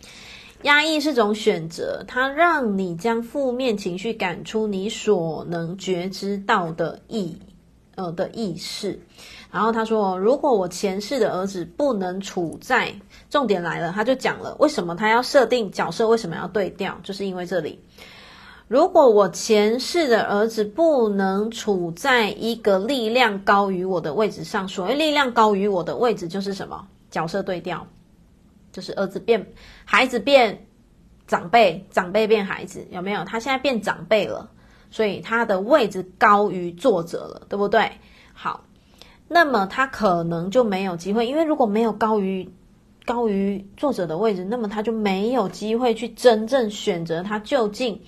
[0.62, 7.36] 压抑是种选择，它让你将负面情绪赶出你所能觉知到的意，
[7.96, 9.00] 呃的意识。
[9.50, 12.94] 然后他说，如果我前世的儿子不能处在，
[13.28, 17.78] 重点来了，他就讲了为什么他要设定角色，为什么要对调，就是因为这里。
[18.68, 26.86] 如果我前世的儿子不能处在一个力量高于我的位置上，所谓力量高于我的位置就是什么？
[27.10, 27.86] 角色对调，
[28.72, 29.46] 就是儿子变
[29.92, 30.66] 孩子变
[31.26, 33.26] 长辈，长辈变孩子，有没有？
[33.26, 34.50] 他现在变长辈了，
[34.90, 37.92] 所以他的位置高于作者了，对不对？
[38.32, 38.64] 好，
[39.28, 42.50] 那么他可能就没有机会，因为如果没有高于
[43.04, 48.00] 高于作者的位置，那么他就没有机会去真正选择他究竟。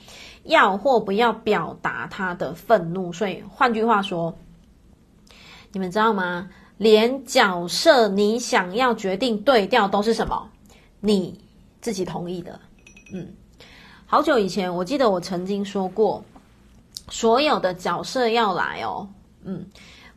[0.42, 4.38] 要或不要表达他的愤怒，所以换句话说，
[5.73, 6.49] 你们知道吗？
[6.79, 10.49] 连角色你想要决定对调都是什么？
[11.01, 11.43] 你
[11.85, 12.59] 自己同意的。
[13.12, 13.29] 嗯，
[14.07, 16.25] 好久以前，我记得我曾经说过，
[17.11, 19.07] 所有的角色要来哦。
[19.42, 19.62] 嗯，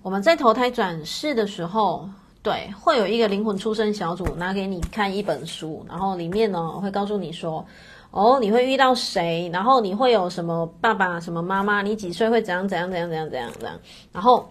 [0.02, 2.10] 我们在投胎转世的时候，
[2.42, 7.66] 对，会有一个灵魂出生小组拿给你看一本书，然后里面呢会告诉你说。
[8.12, 9.50] 哦，你会遇到谁？
[9.52, 11.82] 然后你会有什么爸爸、什么妈妈？
[11.82, 13.78] 你几岁会怎样、怎样、怎样、怎样、怎样、怎样？
[14.14, 14.50] 然后，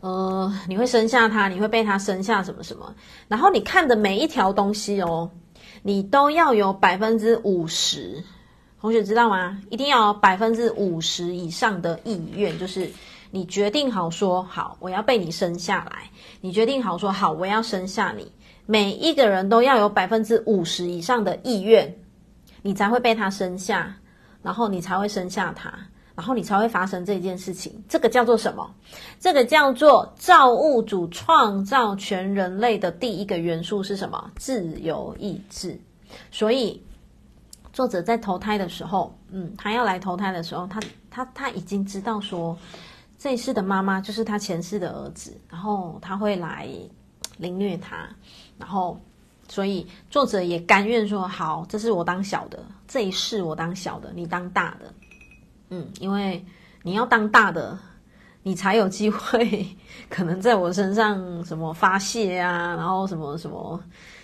[0.00, 2.92] 呃，你会生下他，你会被他生下什么什么？
[3.28, 5.30] 然后你看的每一条东西哦，
[5.82, 8.22] 你都要有百分之五十，
[8.80, 9.60] 同学知道吗？
[9.70, 12.90] 一定要有百分之五十以上的意愿，就是
[13.30, 16.10] 你决定好说好，我要被你生下来。
[16.40, 18.30] 你决定好说好，我要生下你。
[18.66, 21.96] 每一个人都要有百分之五十以上的意愿。
[22.62, 23.96] 你才会被他生下，
[24.42, 25.72] 然后你才会生下他，
[26.14, 27.82] 然后你才会发生这件事情。
[27.88, 28.74] 这个叫做什么？
[29.18, 34.30] 这个叫做造物主创造全人类的第一个元素是什么？
[34.36, 35.78] 自由意志。
[36.30, 36.82] 所以
[37.72, 42.56] 作者在投胎的时候，嗯，他要来投胎的时候，他他他已经知道说，
[43.18, 46.68] 这一世的妈妈就是他前世的儿子，然后他会来
[47.38, 48.08] 凌虐他，
[48.58, 49.00] 然后。
[49.52, 54.94] 所以作者也甘愿说好，这是我当小的，这一世我当小的，你当大的，
[55.70, 56.44] 嗯，因为
[56.82, 57.78] 你要当大的，
[58.42, 59.66] 你才有机会
[60.10, 63.82] 可能在我身上什么发泄啊，然后什么什么，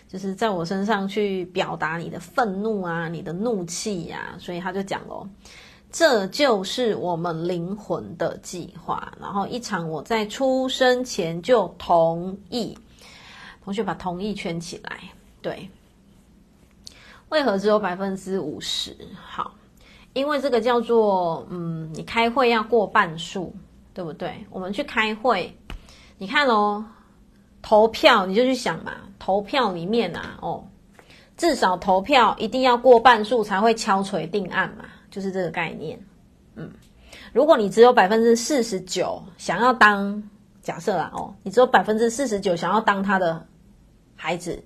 [0.09, 5.29] 就是在我身上去表达你的愤怒啊，你的怒气呀、啊，所以他就讲咯，
[5.91, 9.13] 这就是我们灵魂的计划。
[9.21, 12.77] 然后一场我在出生前就同意，
[13.65, 15.01] 同学把同意圈起来。
[15.41, 15.71] 对，
[17.29, 18.97] 为何只有百分之五十？
[19.15, 19.55] 好，
[20.17, 23.55] 因为这个叫做嗯，你开会要过半数，
[23.93, 24.47] 对不对？
[24.49, 25.55] 我们去开会，
[26.17, 26.85] 你看哦。
[27.63, 30.65] 投票你就去想嘛，投票里面啊，哦，
[31.37, 35.99] 至少投票一定要过半数才会敲锤定案嘛，就是这个概念。
[36.55, 36.71] 嗯，
[37.33, 40.23] 如果你只有百分之四十九想要当，
[40.63, 43.45] 假设啦，哦，你只有百分之四十九想要当他的
[44.15, 44.63] 孩子，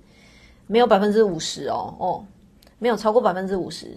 [0.66, 2.26] 没有百分之五十哦，哦，
[2.78, 3.96] 没有超过百分之五十，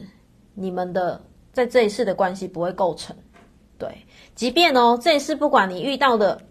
[0.53, 1.21] 你们的
[1.53, 3.15] 在这一世的关系不会构成。
[3.77, 3.89] 对，
[4.35, 6.41] 即便哦，这一世不管你遇到的。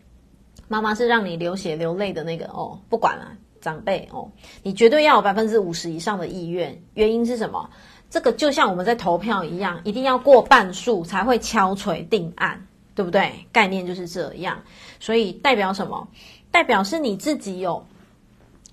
[0.68, 4.30] 妈妈是让你流血流泪的那个哦，不管了，长辈哦，
[4.62, 6.82] 你绝对要有百分之五十以上的意愿。
[6.94, 7.68] 原因是什么？
[8.08, 13.30] 这个就像我们在投票一样，一定要过半数才会敲锤定案，对不对？
[13.52, 14.62] 概念就是这样。
[14.98, 16.08] 所以代表什么？
[16.50, 17.84] 代表是你自己有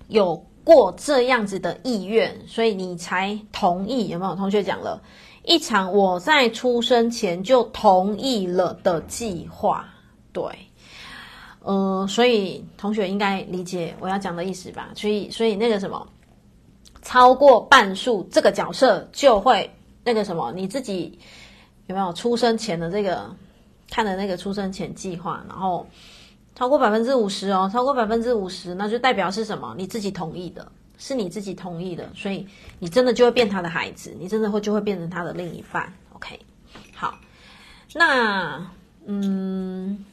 [0.08, 4.08] 有过这样子的意愿，所以你才同意。
[4.08, 5.02] 有没有同学讲了
[5.50, 9.84] 一场我在出生前就同意了的计划？
[10.32, 10.44] 对。
[11.58, 14.90] 呃，所以同学应该理解我要讲的意思吧？
[14.94, 16.06] 所以，所以那个什么，
[17.02, 19.68] 超过半数这个角色就会
[20.04, 21.18] 那个什么，你自己
[21.88, 23.28] 有没有出生前的这个
[23.90, 25.44] 看的那个出生前计划？
[25.48, 25.84] 然后
[26.54, 29.74] 超过百分之五十哦，超过百分之五十，那就代表是什么？
[29.76, 32.46] 你自己同意的，是你自己同意的，所以
[32.78, 35.92] 你真的就会变他的孩子，你真的会就会变成他的另一半。
[36.12, 36.38] OK，
[36.94, 37.18] 好，
[37.94, 38.64] 那
[39.04, 40.04] 嗯。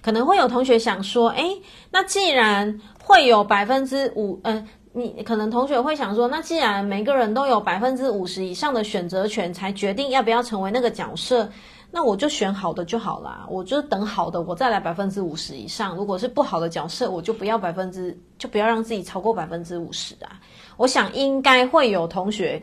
[0.00, 1.44] 可能会有同学想说，哎，
[1.90, 11.48] 那既然会有百分之五，嗯，你可能同学会想说，那既然每个人都有百分之五十以上的选择权，才决定要不要成为那个角色，
[11.94, 15.94] 那我就选好的就好啦，我就等好的，我再来百分之五十以上。
[15.94, 20.40] 如果是不好的角色，我就不要百分之，就不要让自己超过百分之五十啊。
[20.78, 22.60] 我想应该会有同学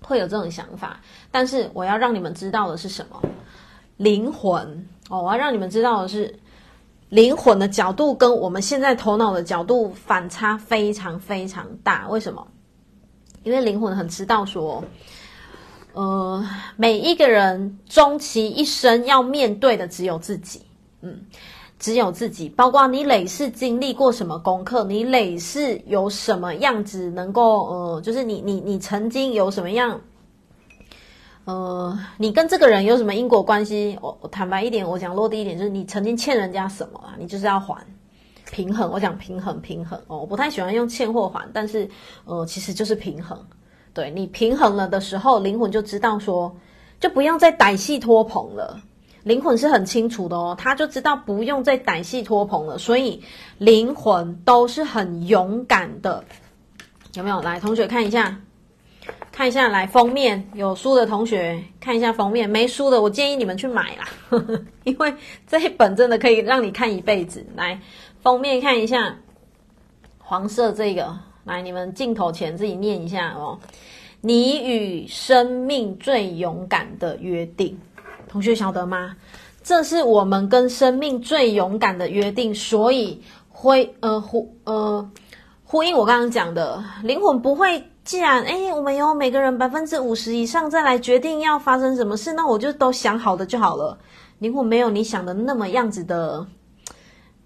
[0.00, 0.98] 会有这种想法，
[1.30, 3.20] 但是我要让你们知道的是什么？
[3.98, 6.34] 灵魂哦，我要让你们知道的是。
[7.10, 12.44] 灵魂的角度跟我们现在头脑的角度反差非常非常大，为什么？
[13.44, 14.82] 因为灵魂很知道说，
[15.94, 16.44] 呃，
[16.76, 20.60] 每一个人终其一生要面对的只有自己，
[21.02, 21.20] 嗯，
[21.78, 30.00] 只有自己，包括你累世经历过什么功课，你累世有什么样子能够，呃，就是你你你曾经有什么样。
[31.44, 33.96] 呃，你跟这个人有什么因果关系？
[34.00, 37.14] 我我坦白一点，我讲落地一点，就是你曾经欠人家什么啊？
[37.18, 37.86] 你就是要还
[38.50, 38.90] 平衡。
[38.90, 41.88] 我讲平衡，平衡哦，我不太喜欢用欠或还，但是
[42.24, 43.38] 呃，其实就是平衡。
[43.94, 46.54] 对，你平衡了的时候，灵魂就知道说，
[47.00, 48.78] 就不用再歹戏拖棚了。
[49.22, 53.22] 灵魂是很清楚的哦，他就知道不用再歹戏拖棚了，所以
[53.56, 56.22] 灵魂都是很勇敢的。
[57.14, 57.40] 有没有？
[57.40, 58.38] 来，同学看一下。
[59.30, 65.12] 看一下，来封面有书的同学看一下封面，没书的我建议你们去买啦，呵呵，因为
[65.46, 67.44] 这一本真的可以让你看一辈子。
[67.56, 67.80] 来，
[68.22, 69.16] 封面看一下，
[70.18, 73.58] 黄色这个，来你们镜头前自己念一下哦。
[74.20, 77.78] 你与生命最勇敢的约定，
[78.26, 79.16] 同学晓得吗？
[79.62, 85.10] 这是我们跟生命最勇敢的约定，所以会呃呼呃
[85.64, 87.84] 呼应我刚刚讲的，灵魂不会。
[88.04, 93.98] 既然哎，我们有每个人百分之五十以上再来决定要发生什么事，那我就都想好的就好了。
[94.40, 96.46] 灵魂没有你想的那么样子的，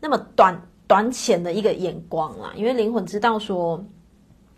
[0.00, 2.53] 那么短短浅的一个眼光啦。
[2.57, 3.85] 因为灵魂知道说，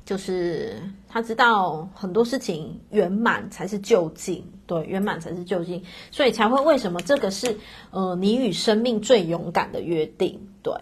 [0.06, 7.54] 就是他知道很多事情圆满才是究竟，对，圆满才是究竟，所以才会为什么这个是
[7.90, 10.72] 呃你与生命最勇敢的约定，对。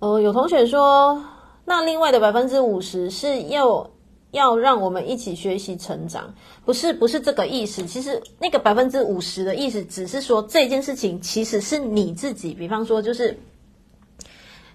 [0.00, 1.24] 呃，有同学说。
[1.68, 3.90] 那另外的百分之五十是要
[4.36, 6.32] 要让我们一起学习成长，
[6.64, 7.84] 不是不是这个意思。
[7.84, 12.54] 其实那个百分之五十的意思，只是说这件事情其实是你自己。
[12.54, 13.36] 比方说，就是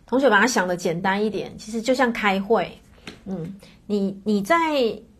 [0.05, 2.71] 同学把它想的简单一点，其实就像开会，
[3.25, 4.57] 嗯，你你在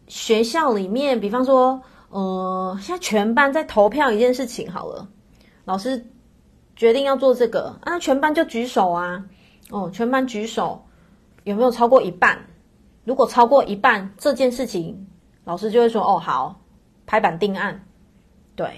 [0.08, 5.08] 学校里面，比方说，呃，现在全班在投票一件事情好了，
[5.66, 6.06] 老师
[6.76, 9.24] 决定要做这个，啊，全班就举手啊，
[9.70, 10.84] 哦，全班举手。
[11.44, 12.38] 有没有超过一半？
[13.04, 15.08] 如果超过一半，这件事情
[15.44, 16.62] 老师就会说：“哦，好，
[17.06, 17.84] 拍板定案。”
[18.56, 18.70] 对，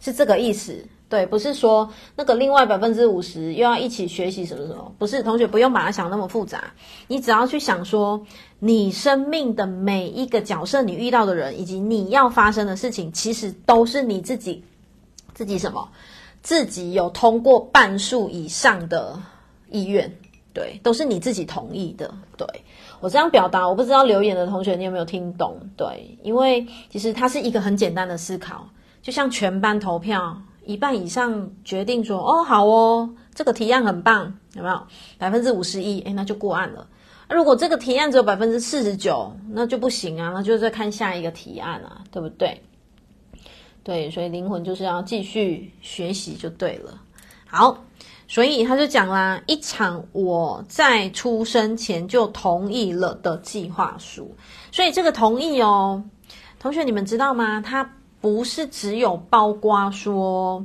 [0.00, 0.84] 是这个意思。
[1.08, 6.72] 对，不是说那个另外百分之五十又要一起学习什么什么，不是，同学不用把它想那么复杂，
[7.06, 8.24] 你只要去想说，
[8.58, 14.64] 你生命的每一个角色，你遇到的人，以及你要发生的事情，其实都是你自己
[15.34, 15.86] 自己什么，
[16.42, 19.20] 自己有通过半数以上的
[19.70, 20.10] 意愿，
[20.54, 22.14] 对，都是你自己同意的。
[22.38, 22.46] 对，
[23.02, 25.58] 我这样表达，我不知道留言的同学你有没有听懂？
[25.76, 28.68] 对，因为其实它是一个很简单的思考，
[29.02, 30.40] 就像全班投票。
[30.64, 34.80] 一半以上决定说哦，好哦，这个提案很棒，有没有
[35.18, 36.00] 百分之五十一？
[36.02, 36.86] 诶，那就过案了。
[37.28, 42.62] 如果这个提案只有百分之四十九，那就不行啊，那就再看下一个提案啊，对不对？
[43.82, 47.00] 对，所以灵魂就是要继续学习就对了。
[47.44, 47.82] 好，
[48.32, 54.34] 所以他就讲啦，一场我在出生前就同意了的计划书。
[54.70, 56.02] 所以这个同意哦，
[56.58, 57.60] 同学你们知道吗？
[57.60, 57.92] 他。
[58.22, 60.64] 不是只有包括说，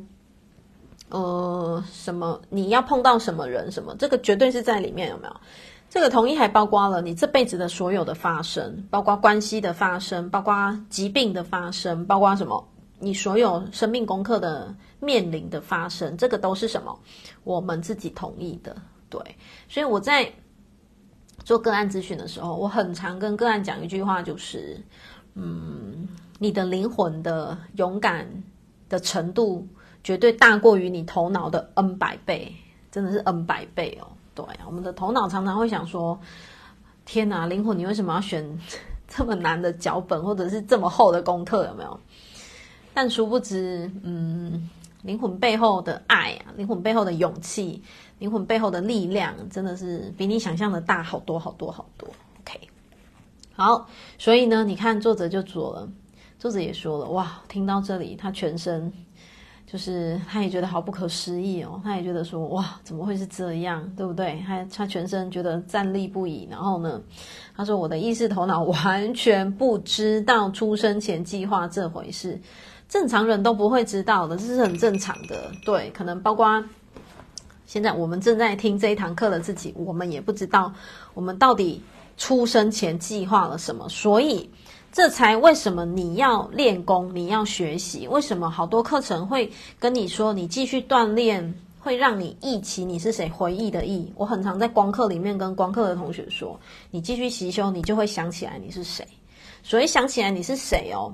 [1.09, 5.35] 呃，什么你要碰到什么人什么，这个绝对是在里面，有没有？
[5.89, 12.63] 这个同意还包括了你这辈子的所有的发生，包括关系的发生，包括疾病的发生，包括什么？
[12.99, 16.99] 你所有生命功课的面临的发生，这个都是什么？
[17.43, 18.75] 我们自己同意的，
[19.09, 19.21] 对。
[19.69, 20.31] 所以我在
[21.43, 24.81] 做个案咨询的时候，我很常跟个案讲一句话，就是，
[25.35, 26.07] 嗯。
[26.39, 28.27] 你的灵魂的勇敢
[28.87, 29.67] 的程度，
[30.03, 32.53] 绝对大过于你头脑的 N 百倍，
[32.91, 34.07] 真的是 N 百倍哦。
[34.35, 36.19] 对，我们的头脑常常会想说
[37.05, 38.47] ：“天哪，灵魂，你为什么要选
[39.07, 41.65] 这么难的脚本，或者是这么厚的功课？
[41.65, 41.99] 有没有？”
[42.93, 44.69] 但殊不知，嗯，
[45.03, 47.81] 灵魂背后的爱啊，灵魂背后的勇气，
[48.19, 52.09] 灵魂背后的力量，真的是比你想象的大好多好多好多。
[52.41, 52.59] OK，
[53.53, 53.87] 好，
[54.17, 55.89] 所以呢，你看作者就做了。
[56.39, 58.93] 作者也说了，哇，听到这里，他全身
[59.65, 64.43] 就是，他也觉得好不可思议哦，他也觉得说，哇，怎么会是这样，对不对？
[64.45, 66.47] 他他全身觉得战栗不已。
[66.49, 67.01] 然后呢，
[67.55, 72.39] 他说，我的意识头脑完全不知道出生前计划这回事，
[72.89, 75.51] 正常人都不会知道的，这是很正常的。
[75.65, 76.63] 对，可能包括
[77.65, 80.73] 现在我们正在听这一堂课的自己，我们也不知道
[81.13, 81.81] 我们到底
[82.17, 84.49] 出生前计划了什么，所以。
[84.89, 88.07] 这才为什么你要练功，你要学习？
[88.07, 93.29] 为什么好多课程会跟你说，你继续锻炼会让你忆起你是谁？
[93.29, 96.59] 回忆的忆，我很常在光课里面跟光课的同学说，
[96.89, 99.05] 你继续习修，你就会想起来你是谁。
[99.61, 101.13] 所以想起来你是谁哦，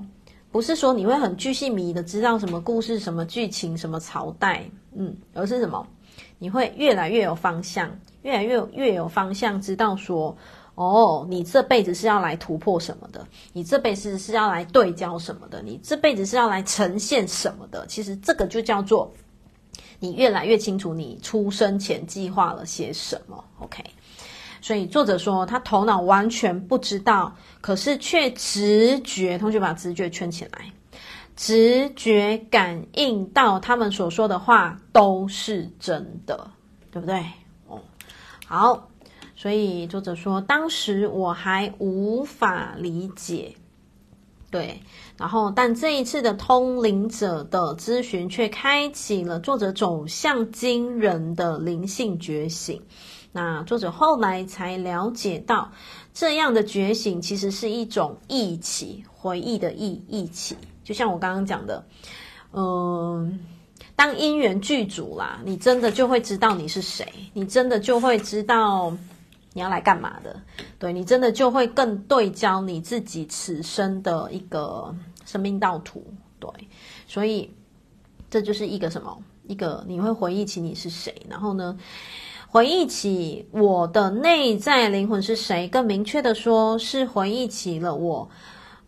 [0.54, 5.84] 不是说你会很巨细靡的知道什么故事、什么剧情、什么朝代，嗯，而是什么？
[6.38, 10.38] 你会越来越有方向，越来越越有方向，知道说。
[10.76, 13.26] 哦，你这辈子是要来突破什么的？
[13.52, 15.60] 你这辈子是要来对焦什么的？
[15.60, 17.84] 你这辈子是要来呈现什么的？
[17.88, 19.12] 其实这个就叫做
[19.98, 23.42] 你越来越清楚你出生前计划了些什么。
[23.58, 23.84] OK，
[24.60, 30.70] 所以作者说他头脑完全不知道，可是却直觉，同学把直觉圈起来，
[31.34, 36.50] 直觉感应到他们所说的话都是真的，
[36.92, 37.24] 对不对？
[37.66, 37.80] 哦，
[38.46, 38.90] 好。
[39.34, 43.54] 所以作者说，当时我还无法理解，
[44.50, 44.78] 对，
[45.16, 52.82] 然后但这一次的通灵者的咨询却开启了作者走向惊人的灵性觉醒。
[53.36, 55.72] 那作者后来才了解到，
[56.14, 60.56] 这样的觉醒其实是一种忆起，回忆的忆，忆起。
[60.84, 61.84] 就像我刚刚讲的，
[62.52, 63.40] 嗯，
[63.96, 68.96] 当因缘具足啦，你真的就会知道你是谁，你真的就会知道。
[69.56, 70.40] 你要来干嘛的？
[70.80, 74.92] 对，你真的就会更对焦你自己此生的一个
[75.24, 76.04] 生命道途。
[76.40, 76.50] 对，
[77.06, 77.48] 所以
[78.28, 79.16] 这就是一个什么？
[79.46, 81.78] 一个你会回忆起你是谁，然后呢，
[82.54, 85.66] 回忆起我的内在灵魂是谁。
[85.66, 88.30] 更明确的说，是回忆起了我，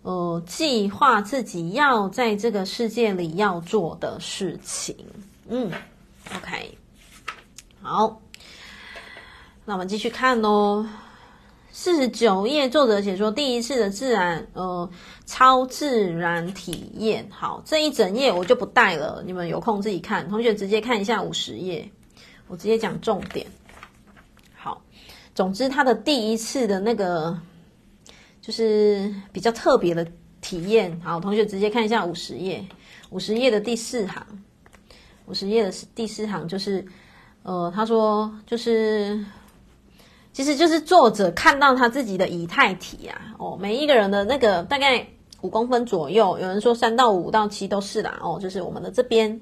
[0.02, 4.96] 呃，计划自己要在这个世界里要做的事情。
[5.48, 5.68] 嗯
[6.36, 6.78] ，OK，
[7.82, 8.22] 好。
[9.64, 10.88] 那我们继续看哦，
[11.72, 14.88] 四十九页，作者写说第一次的自然呃
[15.24, 17.26] 超自然体验。
[17.32, 20.28] 好，这一整页我就不带了，你们有空自己看。
[20.28, 21.90] 同学直接看一下五十页，
[22.49, 23.47] 我直接讲重点。
[24.55, 24.82] 好，
[25.34, 27.38] 总之他的第一次的那个
[28.40, 30.07] 就是比较特别的
[30.40, 31.01] 体验。
[31.01, 32.64] 好，同学直接看一下五十页，
[33.11, 34.26] 五十页的第四行，
[35.26, 36.86] 五十页的第四行就是
[37.42, 39.24] 呃，他说就是。
[40.32, 45.09] 其实就是作者看到他自己的以太体啊，哦，每一个人的那个大概
[45.40, 49.40] 五公分左右，有人说三到五到七都是啦，哦，就是我们的这边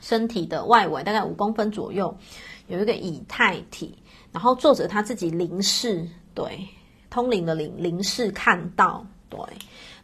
[0.00, 2.16] 身体的外围大概五公分左右
[2.68, 3.96] 有一个以太体，
[4.32, 6.66] 然后作者他自己灵视，对，
[7.08, 9.38] 通灵的灵灵视看到，对，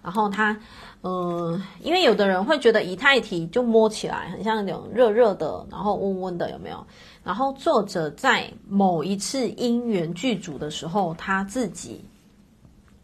[0.02, 0.58] 然后他，
[1.00, 6.86] 呃，因为有的人会觉得以太体就摸起来很像那种热热的，然后温温的，有没有？
[7.24, 12.04] 然后作者在某一次因缘具足的时候，他自己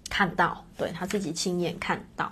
[0.09, 2.31] 看到，对，他自己亲眼看到。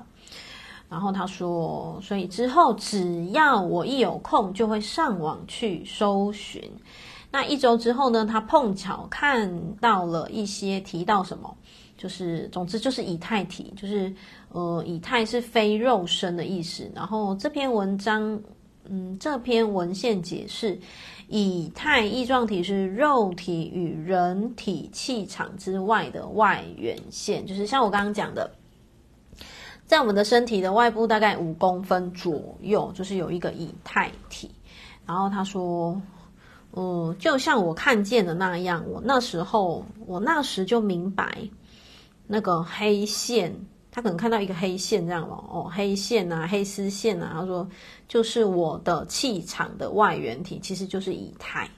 [0.90, 6.60] 然后他说，所以之后只要我一有空，就会上网去搜寻。
[7.30, 11.56] 那一周之后呢，他碰巧看到了一些提到什么，
[11.96, 14.12] 就是总之就是以太体，就是
[14.48, 16.90] 呃，以太是非肉身的意思。
[16.92, 18.40] 然后这篇文章，
[18.88, 20.76] 嗯，这篇文献解释，
[21.28, 28.50] 以太异状体是肉体与人体气场之外的外缘线，就是像我刚刚讲的。
[29.90, 34.48] 在我们的身体的外部大概五公分左右，就是有一个以太体。
[35.04, 36.00] 然后他说
[36.74, 41.36] ：“嗯，就像我看见的那样，我那时候，我那时就明白，
[42.28, 43.52] 那个黑线，
[43.90, 47.32] 他可能看到一个黑线这样，哦，黑线啊，黑丝线啊。
[47.34, 47.68] 他说，
[48.06, 51.68] 就是我的气场的外缘体，其实就是以太。”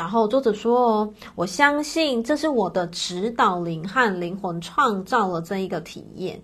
[0.00, 6.40] 然后作者说：“哦我相信这是我的指导灵和灵魂创造了这一个体验，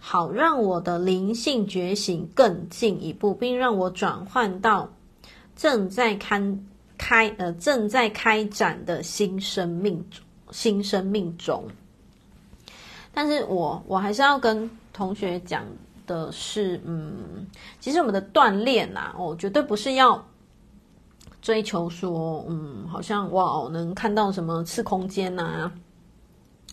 [0.00, 4.86] 好让我的灵性觉醒更进一步，并让我转换到
[5.56, 6.58] 正在开
[6.98, 10.04] 开呃正在开展的新生命
[10.50, 11.64] 新生命中。
[13.14, 15.64] 但是我我还是要跟同学讲
[16.06, 17.46] 的是，嗯，
[17.80, 20.22] 其实我们的锻炼啊，哦，绝对不是要。”
[21.40, 25.72] 追求说，嗯，好像哇，能看到什么次空间啊，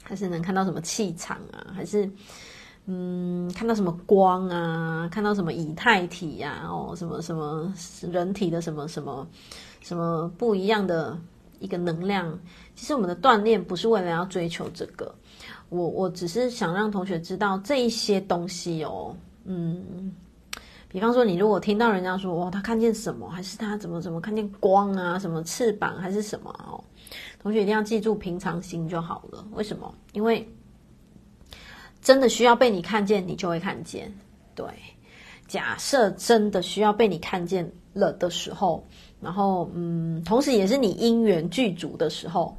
[0.03, 2.09] 还是能看到什么气场啊，还是
[2.85, 7.73] 嗯，看到什么光啊，看到什么以太体呀、啊，哦，什么什么
[8.11, 9.25] 人体的什么什么
[9.81, 11.17] 什么不一样的
[11.59, 12.37] 一个能量。
[12.75, 15.13] 其实我们的锻炼不是为了要追求这个，
[15.69, 19.15] 我我只是想让同学知道这一些东西哦，
[19.45, 20.13] 嗯。
[20.97, 26.83] 比方说，你如果听到人家说，哇，他看见什么，还是他怎么怎么看见光啊，什么翅膀还是什么哦，
[27.39, 29.47] 同学一定要记住平常心就好了。
[29.51, 29.93] 为什么？
[30.13, 30.51] 因为
[32.01, 34.11] 真的需要被你看见，你就会看见。
[34.55, 34.65] 对，
[35.47, 38.83] 假设真的需要被你看见了的时候，
[39.21, 42.57] 然后嗯，同时也是你因缘具足的时候，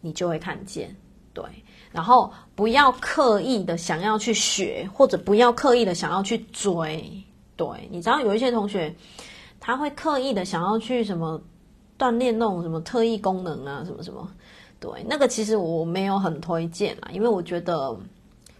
[0.00, 0.92] 你就会看见。
[1.32, 1.44] 对，
[1.92, 7.22] 然后不要刻意的想要去学，或者不要刻意的想要去追。
[7.56, 8.94] 对，你知道有一些同学，
[9.58, 11.40] 他会刻意的想要去什么
[11.98, 14.30] 锻炼那种什么特异功能啊，什么什么。
[14.78, 17.96] 对，那个其实我没有很推荐啦，因为我觉得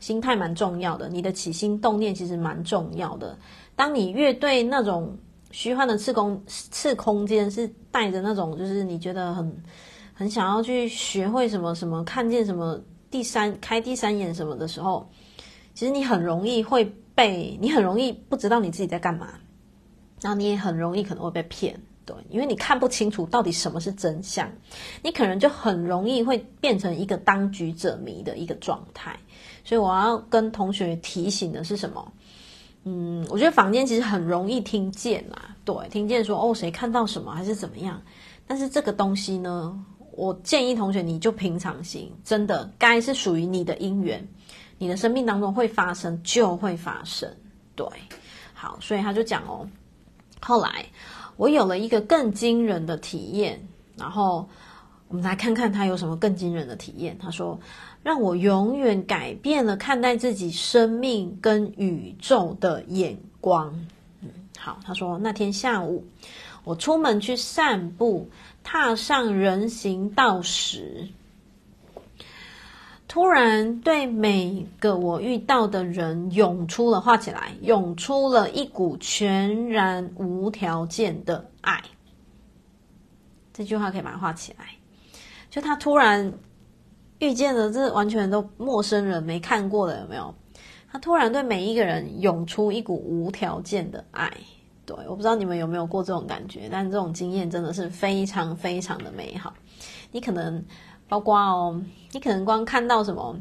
[0.00, 3.36] 心态蛮重要的，你的起心动念其实蛮重要的。
[3.76, 5.14] 当你越对那种
[5.50, 9.62] 虚幻的次空次空间是带着那种，就是你觉得很
[10.14, 12.80] 很想要去学会什么什么，看见什么
[13.10, 15.06] 第三开第三眼什么的时候，
[15.74, 16.90] 其实你很容易会。
[17.16, 19.30] 被你很容易不知道你自己在干嘛，
[20.20, 24.48] 然后你也很容易可能会被骗，对，因为你看不清楚到底什么是真相，
[25.02, 29.18] 你可能就很容易会变成一个当局者迷的一个状态。
[29.64, 32.12] 所以我要跟同学提醒的是什么？
[32.84, 38.00] 嗯，我觉得坊间其实很容易听见啦，对，听见说哦谁看到什么还是怎么样，
[38.46, 39.76] 但是这个东西呢，
[40.12, 44.24] 我建议同学你就平常心，真的该是属于你的姻缘。
[44.78, 47.34] 你的生命当中会发生，就会发生，
[47.74, 47.86] 对，
[48.52, 49.66] 好，所以他就讲哦，
[50.40, 50.84] 后来
[51.36, 53.60] 我有了一个更惊人的体验，
[53.96, 54.48] 然后
[55.08, 57.16] 我们来看看他有什么更惊人的体验。
[57.18, 57.58] 他说，
[58.02, 63.72] 让我永远改变了看待自己生命跟宇宙的眼光。
[64.20, 66.04] 嗯，好，他说那天下午
[66.64, 68.28] 我出门去散步，
[68.62, 71.08] 踏上人行道时。
[73.08, 81.80] 突然，对每个我遇到的人涌出了画起来，涌出了一股全然无条件的爱。
[83.52, 84.66] 这句话可以把它画起来。
[85.48, 86.30] 就他突然
[87.20, 90.34] 遇见了这完全都陌生人，没看过的，有没有？
[90.90, 94.30] 他突然对每一个人涌出一股无条件的爱。
[94.84, 99.54] 对，我不知道你们有没有过这种感觉，但这种经验真的是非常非常的美好。
[100.10, 100.62] 你可能。
[101.08, 101.80] 包括哦，
[102.16, 103.36] 你可能光看到什么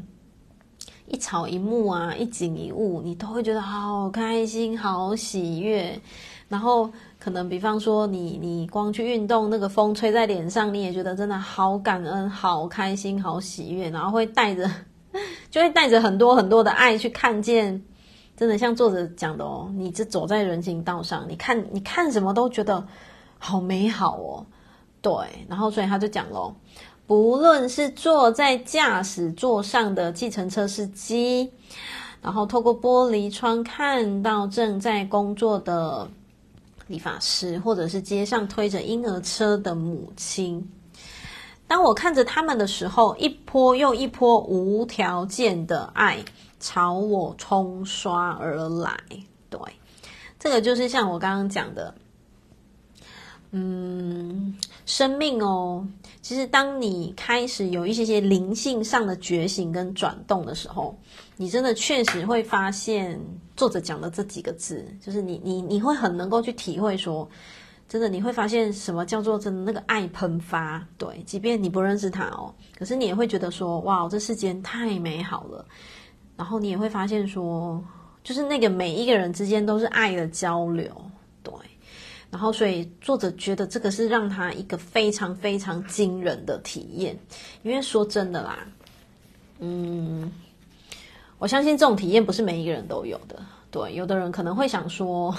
[1.06, 5.98] 一草一木啊，一景一物，你都会觉得好开心、好喜悦。
[6.46, 13.88] 然后可能比方说你你光去运动，那个风吹在脸上，你也觉得真的好感恩、好开心、好喜悦。
[13.88, 14.70] 然后会带着，
[15.50, 17.82] 就会带着很多很多的爱去看见
[18.36, 22.86] 真的像作者讲的哦，你这走在人行道上，你看你看什么都觉得
[23.38, 24.44] 好美好哦。
[25.00, 25.14] 对，
[25.48, 26.52] 然后所以他就讲喽，
[27.06, 31.50] 不论是坐在驾驶座上的计程车司机，
[32.20, 36.08] 然后透过玻璃窗看到正在工作的
[36.88, 40.68] 理发师，或者是街上推着婴儿车的母亲。
[41.68, 46.24] 当我看着他们的时候，一波又一波无条件的爱
[46.58, 48.96] 朝我冲刷而来。
[49.48, 49.60] 对，
[50.38, 51.94] 这个就是像我刚刚讲的，
[53.50, 55.86] 嗯，生命哦，
[56.26, 60.98] 其实当你开始有一些些灵性上的觉醒跟转动的时候，
[61.36, 63.16] 你真的确实会发现
[63.54, 67.28] 作者讲的这几个字，就是你你你会很能够去体会说。
[67.88, 70.84] 真的，你会发现什么叫做真的那个爱喷发？
[70.98, 75.64] 对，即便你不认识他哦，可是你也会觉得说，哇，这世间太美好了。
[76.36, 77.80] 然后你也会发现说，
[78.24, 80.90] 就是那个每一个人之间都是爱的交流，
[82.30, 87.18] 然后，所以作者觉得这个是让他一个非常非常惊人的体验。
[87.62, 88.58] 因为说真的啦，
[89.60, 90.30] 嗯，
[91.38, 93.40] 我相信这种体验不是每一个人都有的。
[93.70, 95.34] 对，有的人可能会想说，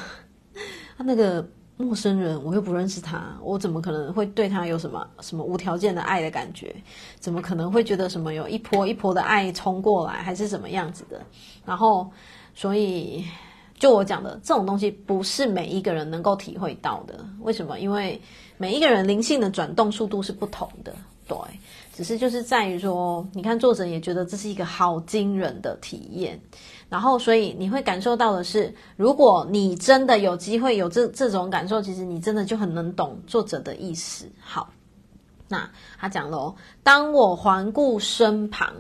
[0.98, 1.48] 那个。
[1.80, 6.76] 陌生人，我又不认识他，我怎么可能会对他有什么什么无条件的爱的感觉？
[7.20, 11.22] 怎么可能会觉得什么有一波一波的爱冲过来，还是什么样子的？
[11.64, 12.10] 然后，
[12.56, 13.24] 所以
[13.80, 17.24] 就我讲的这种东西，不是每一个人能够体会到的。
[17.42, 17.80] 为什么？
[17.80, 18.20] 因为
[18.58, 20.94] 每一个人灵性的转动速度是不同的。
[21.28, 21.38] 对，
[21.94, 26.40] 只是就是在于说，你看作者也觉得这是一个好惊人的体验。
[26.90, 34.26] 然后，所以你会感受到的是，如果你真的有机会有这这种感受，其实你真的就很能懂作者的意思。
[34.40, 34.70] 好，
[35.50, 35.70] 那
[36.00, 38.74] 他讲喽，当我环顾身旁，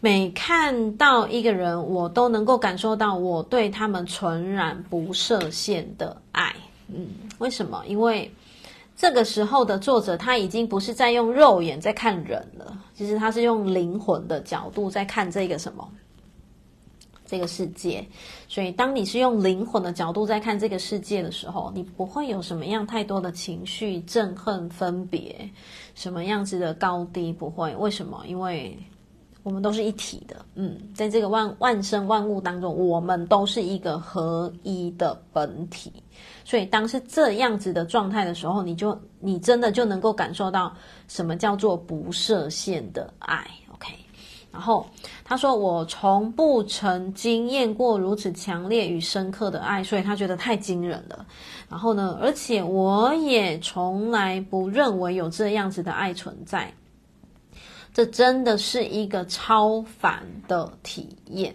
[0.00, 6.54] 每看到一个人，我都能够感受到我对他们纯然不设限的爱。
[6.86, 7.82] 嗯，为什么？
[7.86, 8.32] 因为
[8.96, 15.88] 这个时候的作者他已经不是在用肉眼在看人了，其实他是用灵魂的角度在看这个什么。
[17.26, 18.02] 这个世界，
[18.48, 25.50] 所以当你是用灵魂的角度在看这个世界的时候，你不会有什么样太多的情绪、憎恨、分别，
[25.94, 27.76] 什么样子的高低不会。
[27.76, 28.22] 为什么？
[28.26, 28.74] 因为
[29.42, 30.44] 我们都是一体的。
[30.54, 35.92] 嗯，在这个万万生万物当中，我们都是一个合一的本体。
[36.44, 40.74] 所以当是这样子的状态的时候，你就你真的就能够感受到
[41.06, 43.46] 什么叫做不设限的爱。
[43.72, 43.92] OK，
[44.50, 44.86] 然后
[45.24, 51.24] 他说：“我从不曾经验过如此强烈与深刻的爱，所以他觉得太惊人了。
[51.68, 56.72] 然后呢，而且我也从来不认为有这样子的爱存在。
[57.98, 61.52] 这真的是一个超凡的体验。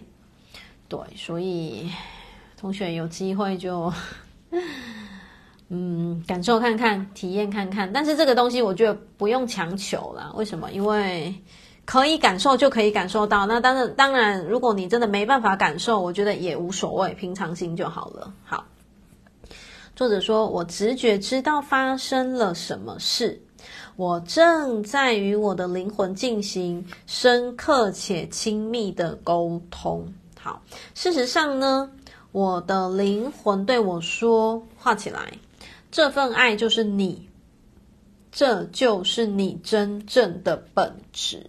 [0.88, 1.90] 对，所以
[2.54, 3.90] 同学有机会就
[5.70, 7.90] 嗯感受看看，体验看看。
[7.90, 10.30] 但是这个东西我觉得不用强求啦。
[10.34, 10.70] 为什么？
[10.70, 11.34] 因为。”
[11.86, 18.32] 可以感受就可以感受到，那当然当然，如果你真的没办法感受，我觉得也无所谓，平常心就好了。
[18.42, 18.64] 好，
[19.94, 23.38] 作者说，我直觉知道发生了什么事，
[23.96, 30.12] 我正在与我的灵魂进行深刻且亲密的沟通。
[30.38, 30.60] 好，
[30.94, 31.88] 事实上呢，
[32.32, 35.32] 我的灵魂对我说，画起来，
[35.92, 37.28] 这份爱就是你，
[38.32, 41.40] 这就是你真正的本质。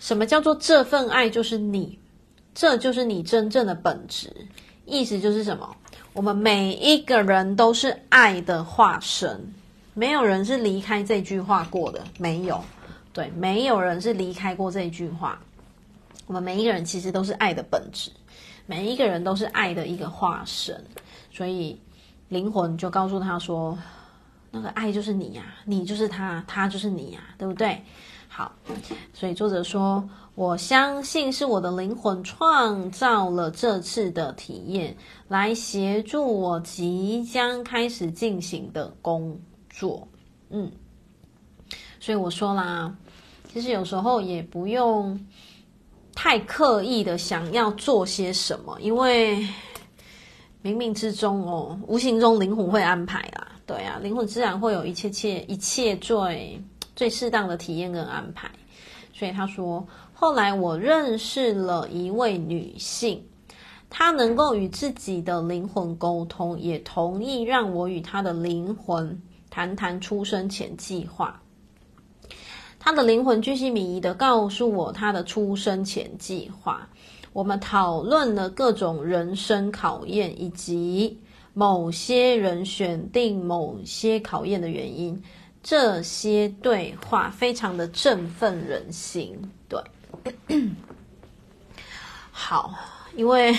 [0.00, 1.98] 什么叫做这份爱就是你，
[2.52, 4.30] 这就是你真正的本质。
[4.86, 5.74] 意思就是什么？
[6.12, 9.54] 我们每一个人都是爱的化身，
[9.94, 12.62] 没有人是离开这句话过的，没有。
[13.12, 15.40] 对，没有人是离开过这句话。
[16.26, 18.10] 我们每一个人其实都是爱的本质，
[18.66, 20.84] 每一个人都是爱的一个化身。
[21.30, 21.80] 所以
[22.28, 23.78] 灵魂就告诉他说
[24.50, 27.80] ：“那个爱就是你呀，你就是他，他就是你呀，对不对？”
[28.26, 28.50] 好，
[29.12, 34.96] 所以作者说，我相信是我的灵魂创造了这次的体验，
[35.28, 39.38] 来协助我即将开始进行的工
[39.76, 40.06] 作。
[40.50, 40.70] 嗯，
[41.98, 42.96] 所以我说啦，
[43.52, 45.18] 其实有时候也不用
[46.14, 49.38] 太刻意的想要做些什么，因为
[50.62, 53.48] 冥冥之中哦，无形中灵魂会安排啦。
[53.66, 56.62] 对啊，灵魂自然会有一切切一切最。
[56.96, 58.48] 最适当的体验跟安排，
[59.12, 63.20] 所以他说，后来我认识了一位女性，
[63.90, 69.20] 她能够与自己的灵魂沟通，也同意让我与她的灵魂
[69.54, 71.40] 谈谈出生前计划。
[72.80, 76.88] 他的灵魂居心靡遗的告诉我他的出生前计划。
[77.32, 81.16] 我们讨论了各种人生考验，以及
[81.52, 85.22] 某些人选定某些考验的原因。
[85.62, 89.38] 这些对话非常的振奋人心。
[89.68, 89.80] 对，
[92.32, 92.74] 好，
[93.14, 93.56] 因为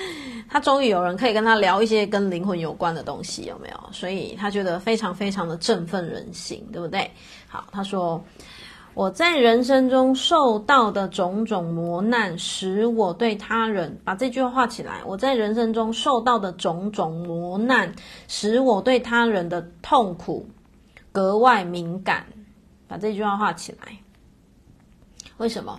[0.48, 3.92] 他终于有人可以跟他聊一些跟灵魂有关的东西，有没有？
[3.92, 7.10] 所以他觉得非常非常的振奋人心，对不对？
[7.48, 8.22] 好，他说。
[8.94, 15.02] 我在人生中受到的种种磨难，使我对他人，把这句话画起来。
[15.06, 17.94] 我在人生中受到的种种磨难，
[18.26, 20.44] 使我对他人的痛苦
[21.12, 22.26] 格外敏感。
[22.88, 23.96] 把这句话画起来。
[25.36, 25.78] 为什么？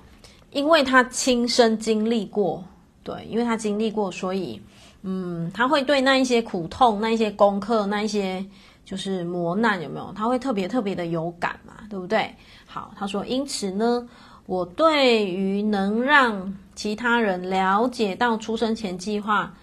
[0.52, 2.64] 因为他亲身经历过，
[3.04, 4.62] 对，因为他经历过，所以，
[5.02, 8.46] 嗯，他会对那一些苦痛、那一些功课、那一些
[8.86, 10.14] 就是磨难，有没有？
[10.16, 12.34] 他会特别特别的有感嘛，对不对？
[12.66, 14.08] 好，他说，因此呢，
[14.46, 19.54] 我对于能让其他人了解到出生前计划，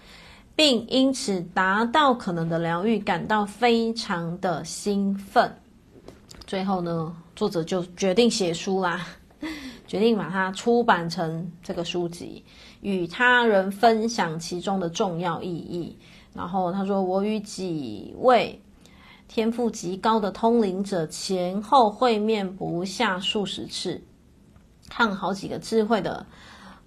[0.55, 5.49] 并因此达到可能的疗愈，感到非常的兴奋。
[6.45, 9.05] 最后呢，作者就决定写书啦，
[9.87, 12.43] 决定把它出版成这个书籍，
[12.81, 15.97] 与他人分享其中的重要意义。
[16.33, 18.61] 然后他说，我与几位。
[19.29, 24.01] 天赋极高的通灵者前后会面不下数十次，
[24.87, 26.25] 看好几个智慧的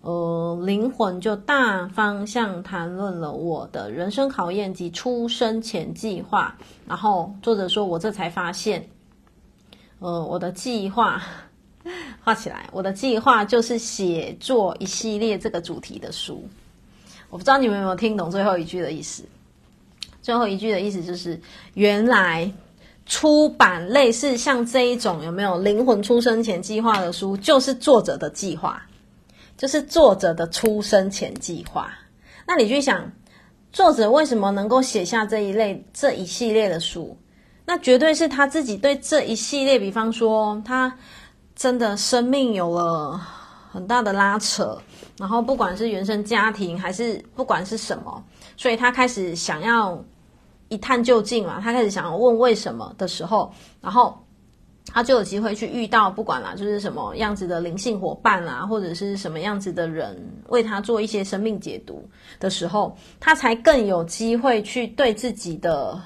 [0.00, 6.56] 呃灵魂，就大方向谈论了我的人生考验及出生前计划。
[6.88, 8.88] 然后作者说：“我这才发现，
[9.98, 11.22] 呃，我的计划
[12.22, 16.46] 画起来，我的计划就是写作一系列这个主题的书。
[17.30, 19.24] 我不知道你们有没有听懂最后一句的意思。”
[20.22, 21.40] 最后一句的意思就是，
[21.72, 22.52] 原来
[23.06, 28.86] 出版类似像这一种有没有灵魂出生前计划的书，就是作者的计划，
[29.56, 31.90] 就是作者的出生前计划。
[32.46, 33.10] 那你去想，
[33.72, 37.16] 作者为什么能够写下这一类这一系列的书？
[37.64, 40.98] 那绝对是他自己对这一系列，比方说他
[41.60, 43.20] 真的生命有了
[43.70, 44.80] 很大的拉扯，
[45.18, 48.24] 然后不管是原生家庭还是不管是什么。
[48.56, 50.02] 所以他开始想要
[50.70, 53.52] 一探究竟嘛，他开始想要问为什么的时候，
[53.82, 54.18] 然后
[54.86, 62.02] 他就有机会去遇到不管啦，就是什么样子的灵性伙伴啦，或者是什么样子的人为他做一些生命解读
[62.38, 66.00] 的时候，他才更有机会去对自己的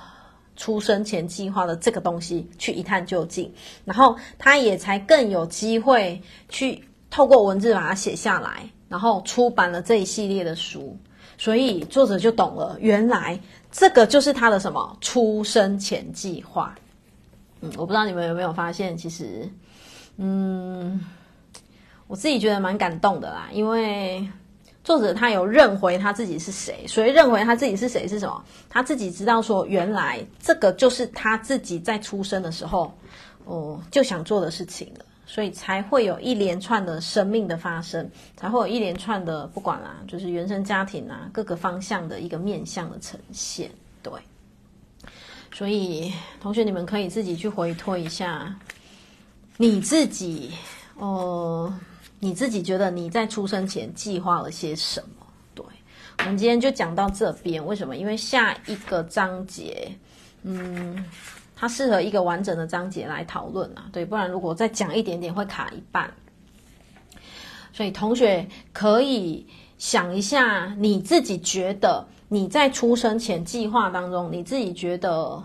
[0.57, 3.53] 出生前计划的这个东西去一探究竟，
[3.85, 10.97] 然后他也才更有机会去透过文字把它写下来，然后出版了这一系列的书。
[11.37, 13.39] 所以作者就懂了，原来
[13.73, 16.73] 这个就是他的什么出生前计划。
[17.61, 19.51] 嗯，我不知道你们有没有发现，其实，
[20.17, 21.05] 嗯，
[22.07, 23.49] 我自己觉得蛮感动的啦。
[23.53, 24.25] 因为
[24.85, 28.45] 作者他有认回他自己是谁，所以认回他自己是谁是什么？
[28.69, 32.97] 他自己知道说，原来这个就是他自己在出生的时候，
[33.47, 35.05] 哦，就想做的事情了。
[35.27, 43.71] 所以才会有一连串的生命的发生，才会有一连串的不管啦，就是原生家庭啊，各个方向的一个面向的呈现。
[44.03, 44.13] 对，
[45.51, 46.13] 所以
[46.43, 48.55] 同学你们可以自己去回推一下，
[49.57, 50.53] 你自己
[50.99, 51.73] 哦、
[52.25, 55.27] 你自己觉得你在出生前计划了些什么？
[55.55, 55.63] 对，
[56.21, 57.65] 我们今天就讲到这边。
[57.67, 57.97] 为什么？
[57.97, 59.93] 因为下一个章节，
[60.43, 61.05] 嗯。
[61.57, 66.13] 它适合一个完整的章节来讨论啊，对，不然如果再讲一点点会卡一半。
[67.73, 69.47] 所以同学可以
[69.79, 75.43] 想一下，你自己觉得你在出生前计划当中，你自己觉得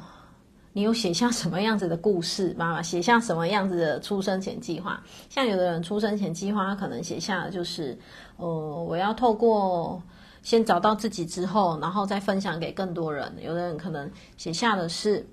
[0.74, 2.82] 你有写下什么样子的故事吗？
[2.82, 5.02] 写下什么样子的出生前计划？
[5.30, 7.98] 像有的人出生前计划，他可能写下的就是，
[8.38, 10.02] 呃，我要透过
[10.42, 13.32] 先找到自己之后，然后再分享给更多人。
[13.42, 15.26] 有的人可能写下的是。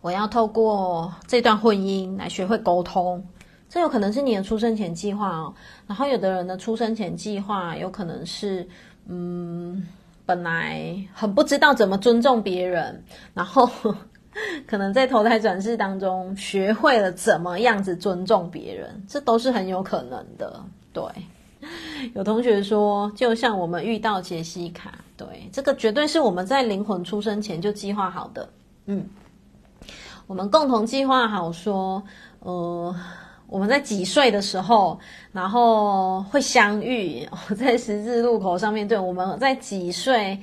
[0.00, 3.26] 我要透过这段婚姻来学会沟通，
[3.68, 5.52] 这有可能是你的出生前计划哦。
[5.88, 8.64] 然后有的人的出生前计划有可能是，
[9.06, 9.84] 嗯，
[10.28, 13.02] 本来很不知道怎么尊重别人，
[13.32, 13.66] 然后
[14.68, 20.62] 可能在投胎转世当中学会了怎么样子尊重别人，这都是很有可能的。
[20.92, 21.02] 对，
[22.12, 28.46] 有同学说，就像我们遇到杰西卡，对，这个绝对是我们在灵魂出生前就计划好的，
[28.84, 29.08] 嗯。
[30.26, 32.02] 我们共同计划好说，
[32.40, 32.94] 呃，
[33.48, 34.98] 我们在几岁的时候，
[35.32, 37.26] 然后会相遇
[37.56, 38.98] 在十字路口上面对。
[38.98, 40.38] 我们在几岁，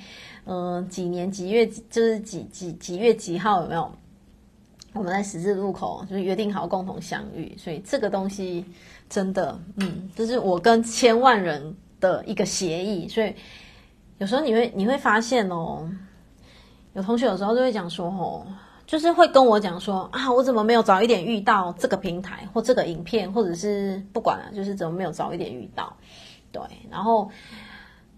[0.45, 3.91] 嗯、呃，几年几月，就是几几几月几号有没有？
[4.93, 8.65] 我们在十字路口就是约定好共同相遇，所以这个东西
[9.09, 13.07] 真的，嗯，就是我跟千万人的一个协议。
[13.07, 13.35] 所以
[14.17, 15.87] 有时候你会你会发现哦，
[16.93, 18.47] 有同学有时候就会讲说，哦，
[18.85, 25.95] 就是会跟我讲说啊，我怎么没有早一点遇到这个平台或这个影片，或者是不管了，就是怎么没有早一点遇到。
[26.51, 27.29] 对，然后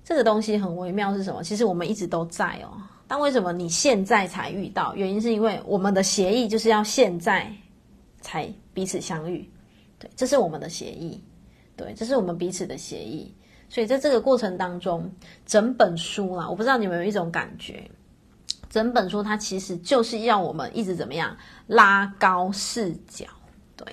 [0.03, 1.41] 这个东西很微妙是什么？
[1.41, 2.77] 其实我们一直都在哦。
[3.07, 4.93] 但为什么你现在才遇到？
[4.93, 7.49] 原因是因为我们的协议就是要现在
[8.19, 9.49] 才彼此相遇。
[9.97, 11.23] 对，这是我们的协议。
[11.77, 13.33] 对，这是我们彼此的协议。
[13.69, 15.09] 所以在这个过程当中，
[15.45, 17.89] 整本书啊，我不知道你们有没有一种感觉，
[18.69, 21.35] 整本书它其实就是要我们一直怎么样
[21.67, 23.25] 拉高视角。
[23.75, 23.85] 对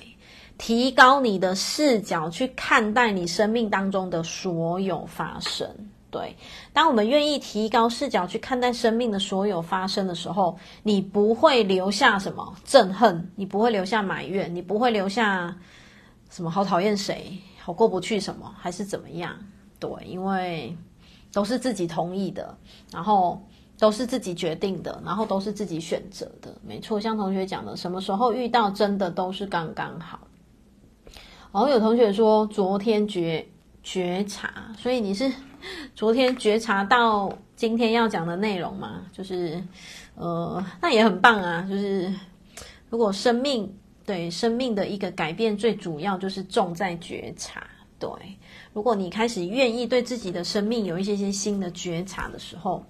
[0.56, 5.68] 提高你的视角去看待你生命当中的所有发生。
[6.10, 6.36] 对，
[6.72, 15.54] 当我们愿意提高视角去看待生命的所有发生的时候，你不会留下什么憎恨，你不会留下埋怨，你不会留下
[16.30, 19.36] 什么好讨厌谁，好过不去什么，还是怎么样？
[19.80, 20.76] 对，因为
[21.32, 22.56] 都是自己同意的，
[22.92, 23.44] 然后
[23.78, 26.56] 都是自己决定的，然后都是自己选择的。
[26.62, 30.20] 没错，像同学讲的，什么时候遇到，真的都是刚刚好。
[31.52, 33.46] 然后有同学说，昨天觉
[33.82, 35.30] 觉察，所以你是
[35.94, 39.02] 昨天觉察到今天要讲的内容吗？
[39.12, 39.62] 就是，
[40.16, 41.62] 呃，那也很棒啊。
[41.68, 42.12] 就是
[42.90, 43.72] 如果生命
[44.04, 47.64] 对生命的一个改变，最主要就是重在觉察。
[47.98, 48.10] 对，
[48.72, 52.84] 如果你开始愿意对自己的生命有一些些新的觉察的时候，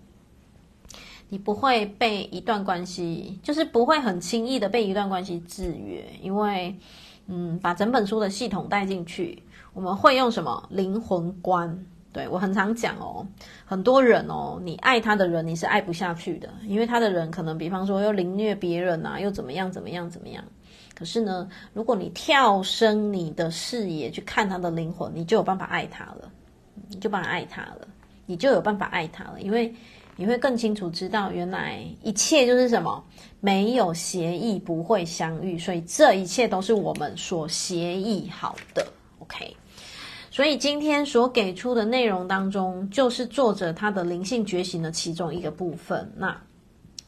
[1.28, 6.74] 你不会被一段关系，就是不会很轻易的被一段关系制约，因为。
[7.26, 11.86] 嗯，把整本书的系统带进去，我们会用什么灵魂观？
[12.12, 13.26] 对，我很常讲哦，
[13.64, 20.44] 很多人哦，你爱他的人，你是爱不下去的，因为他的人可能，比方说又凌虐别人啊，又怎么样怎么样怎么样。
[20.94, 26.30] 可是呢，如果你跳升你的视野去看他的灵魂，你就有办法爱他了，
[26.90, 27.88] 你就把他爱他了，
[28.26, 29.74] 你就有办法爱他了，因为。
[30.16, 33.04] 你会更清楚知道，原来一切就是什么？
[33.40, 38.86] 没有协议不会相遇，所以这一切都是我们所协议好的。
[39.18, 39.56] OK，
[40.30, 46.10] 所以今天所给出的内容当中，就是作者他的灵性觉醒的其中一个部分。
[46.16, 46.36] 那。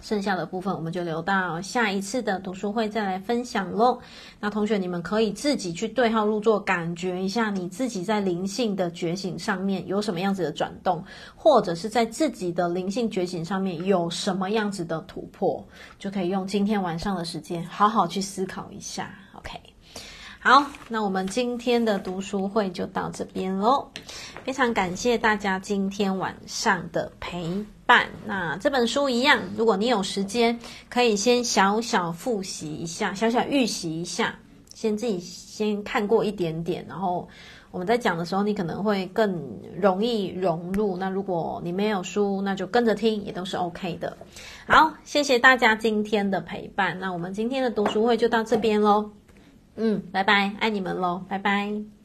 [0.00, 3.98] 剩下的部分我们就留到下一次的读书会再来分享喽。
[4.38, 11.02] 那同学，你们可以自己去对号入座，感觉一下你自己在灵性的觉醒上面有什么样子的转动，
[11.34, 15.66] 或者是在自己的灵性觉醒上面有什么样子的突破，
[15.98, 19.14] 就可以用今天晚上的时间好好去思考一下。
[19.34, 19.75] OK。
[20.40, 23.88] 好，那我们今天的读书会就到这边喽。
[24.44, 28.06] 非常感谢大家今天晚上的陪伴。
[28.26, 34.38] 那这本书一样，如果你有时间，可以先小小复习一下，小小预习一下，
[34.72, 37.28] 先自己先看过一点点，然后
[37.72, 40.96] 我们在讲的时候，你可能会更容易融入。
[40.96, 44.16] 那如果你没有书，那就跟着听，也都是 OK 的。
[44.68, 47.00] 好，谢谢大家今天的陪伴。
[47.00, 49.10] 那我们今天的读书会就到这边喽。
[49.76, 51.95] 嗯，拜拜，爱你们喽，拜拜。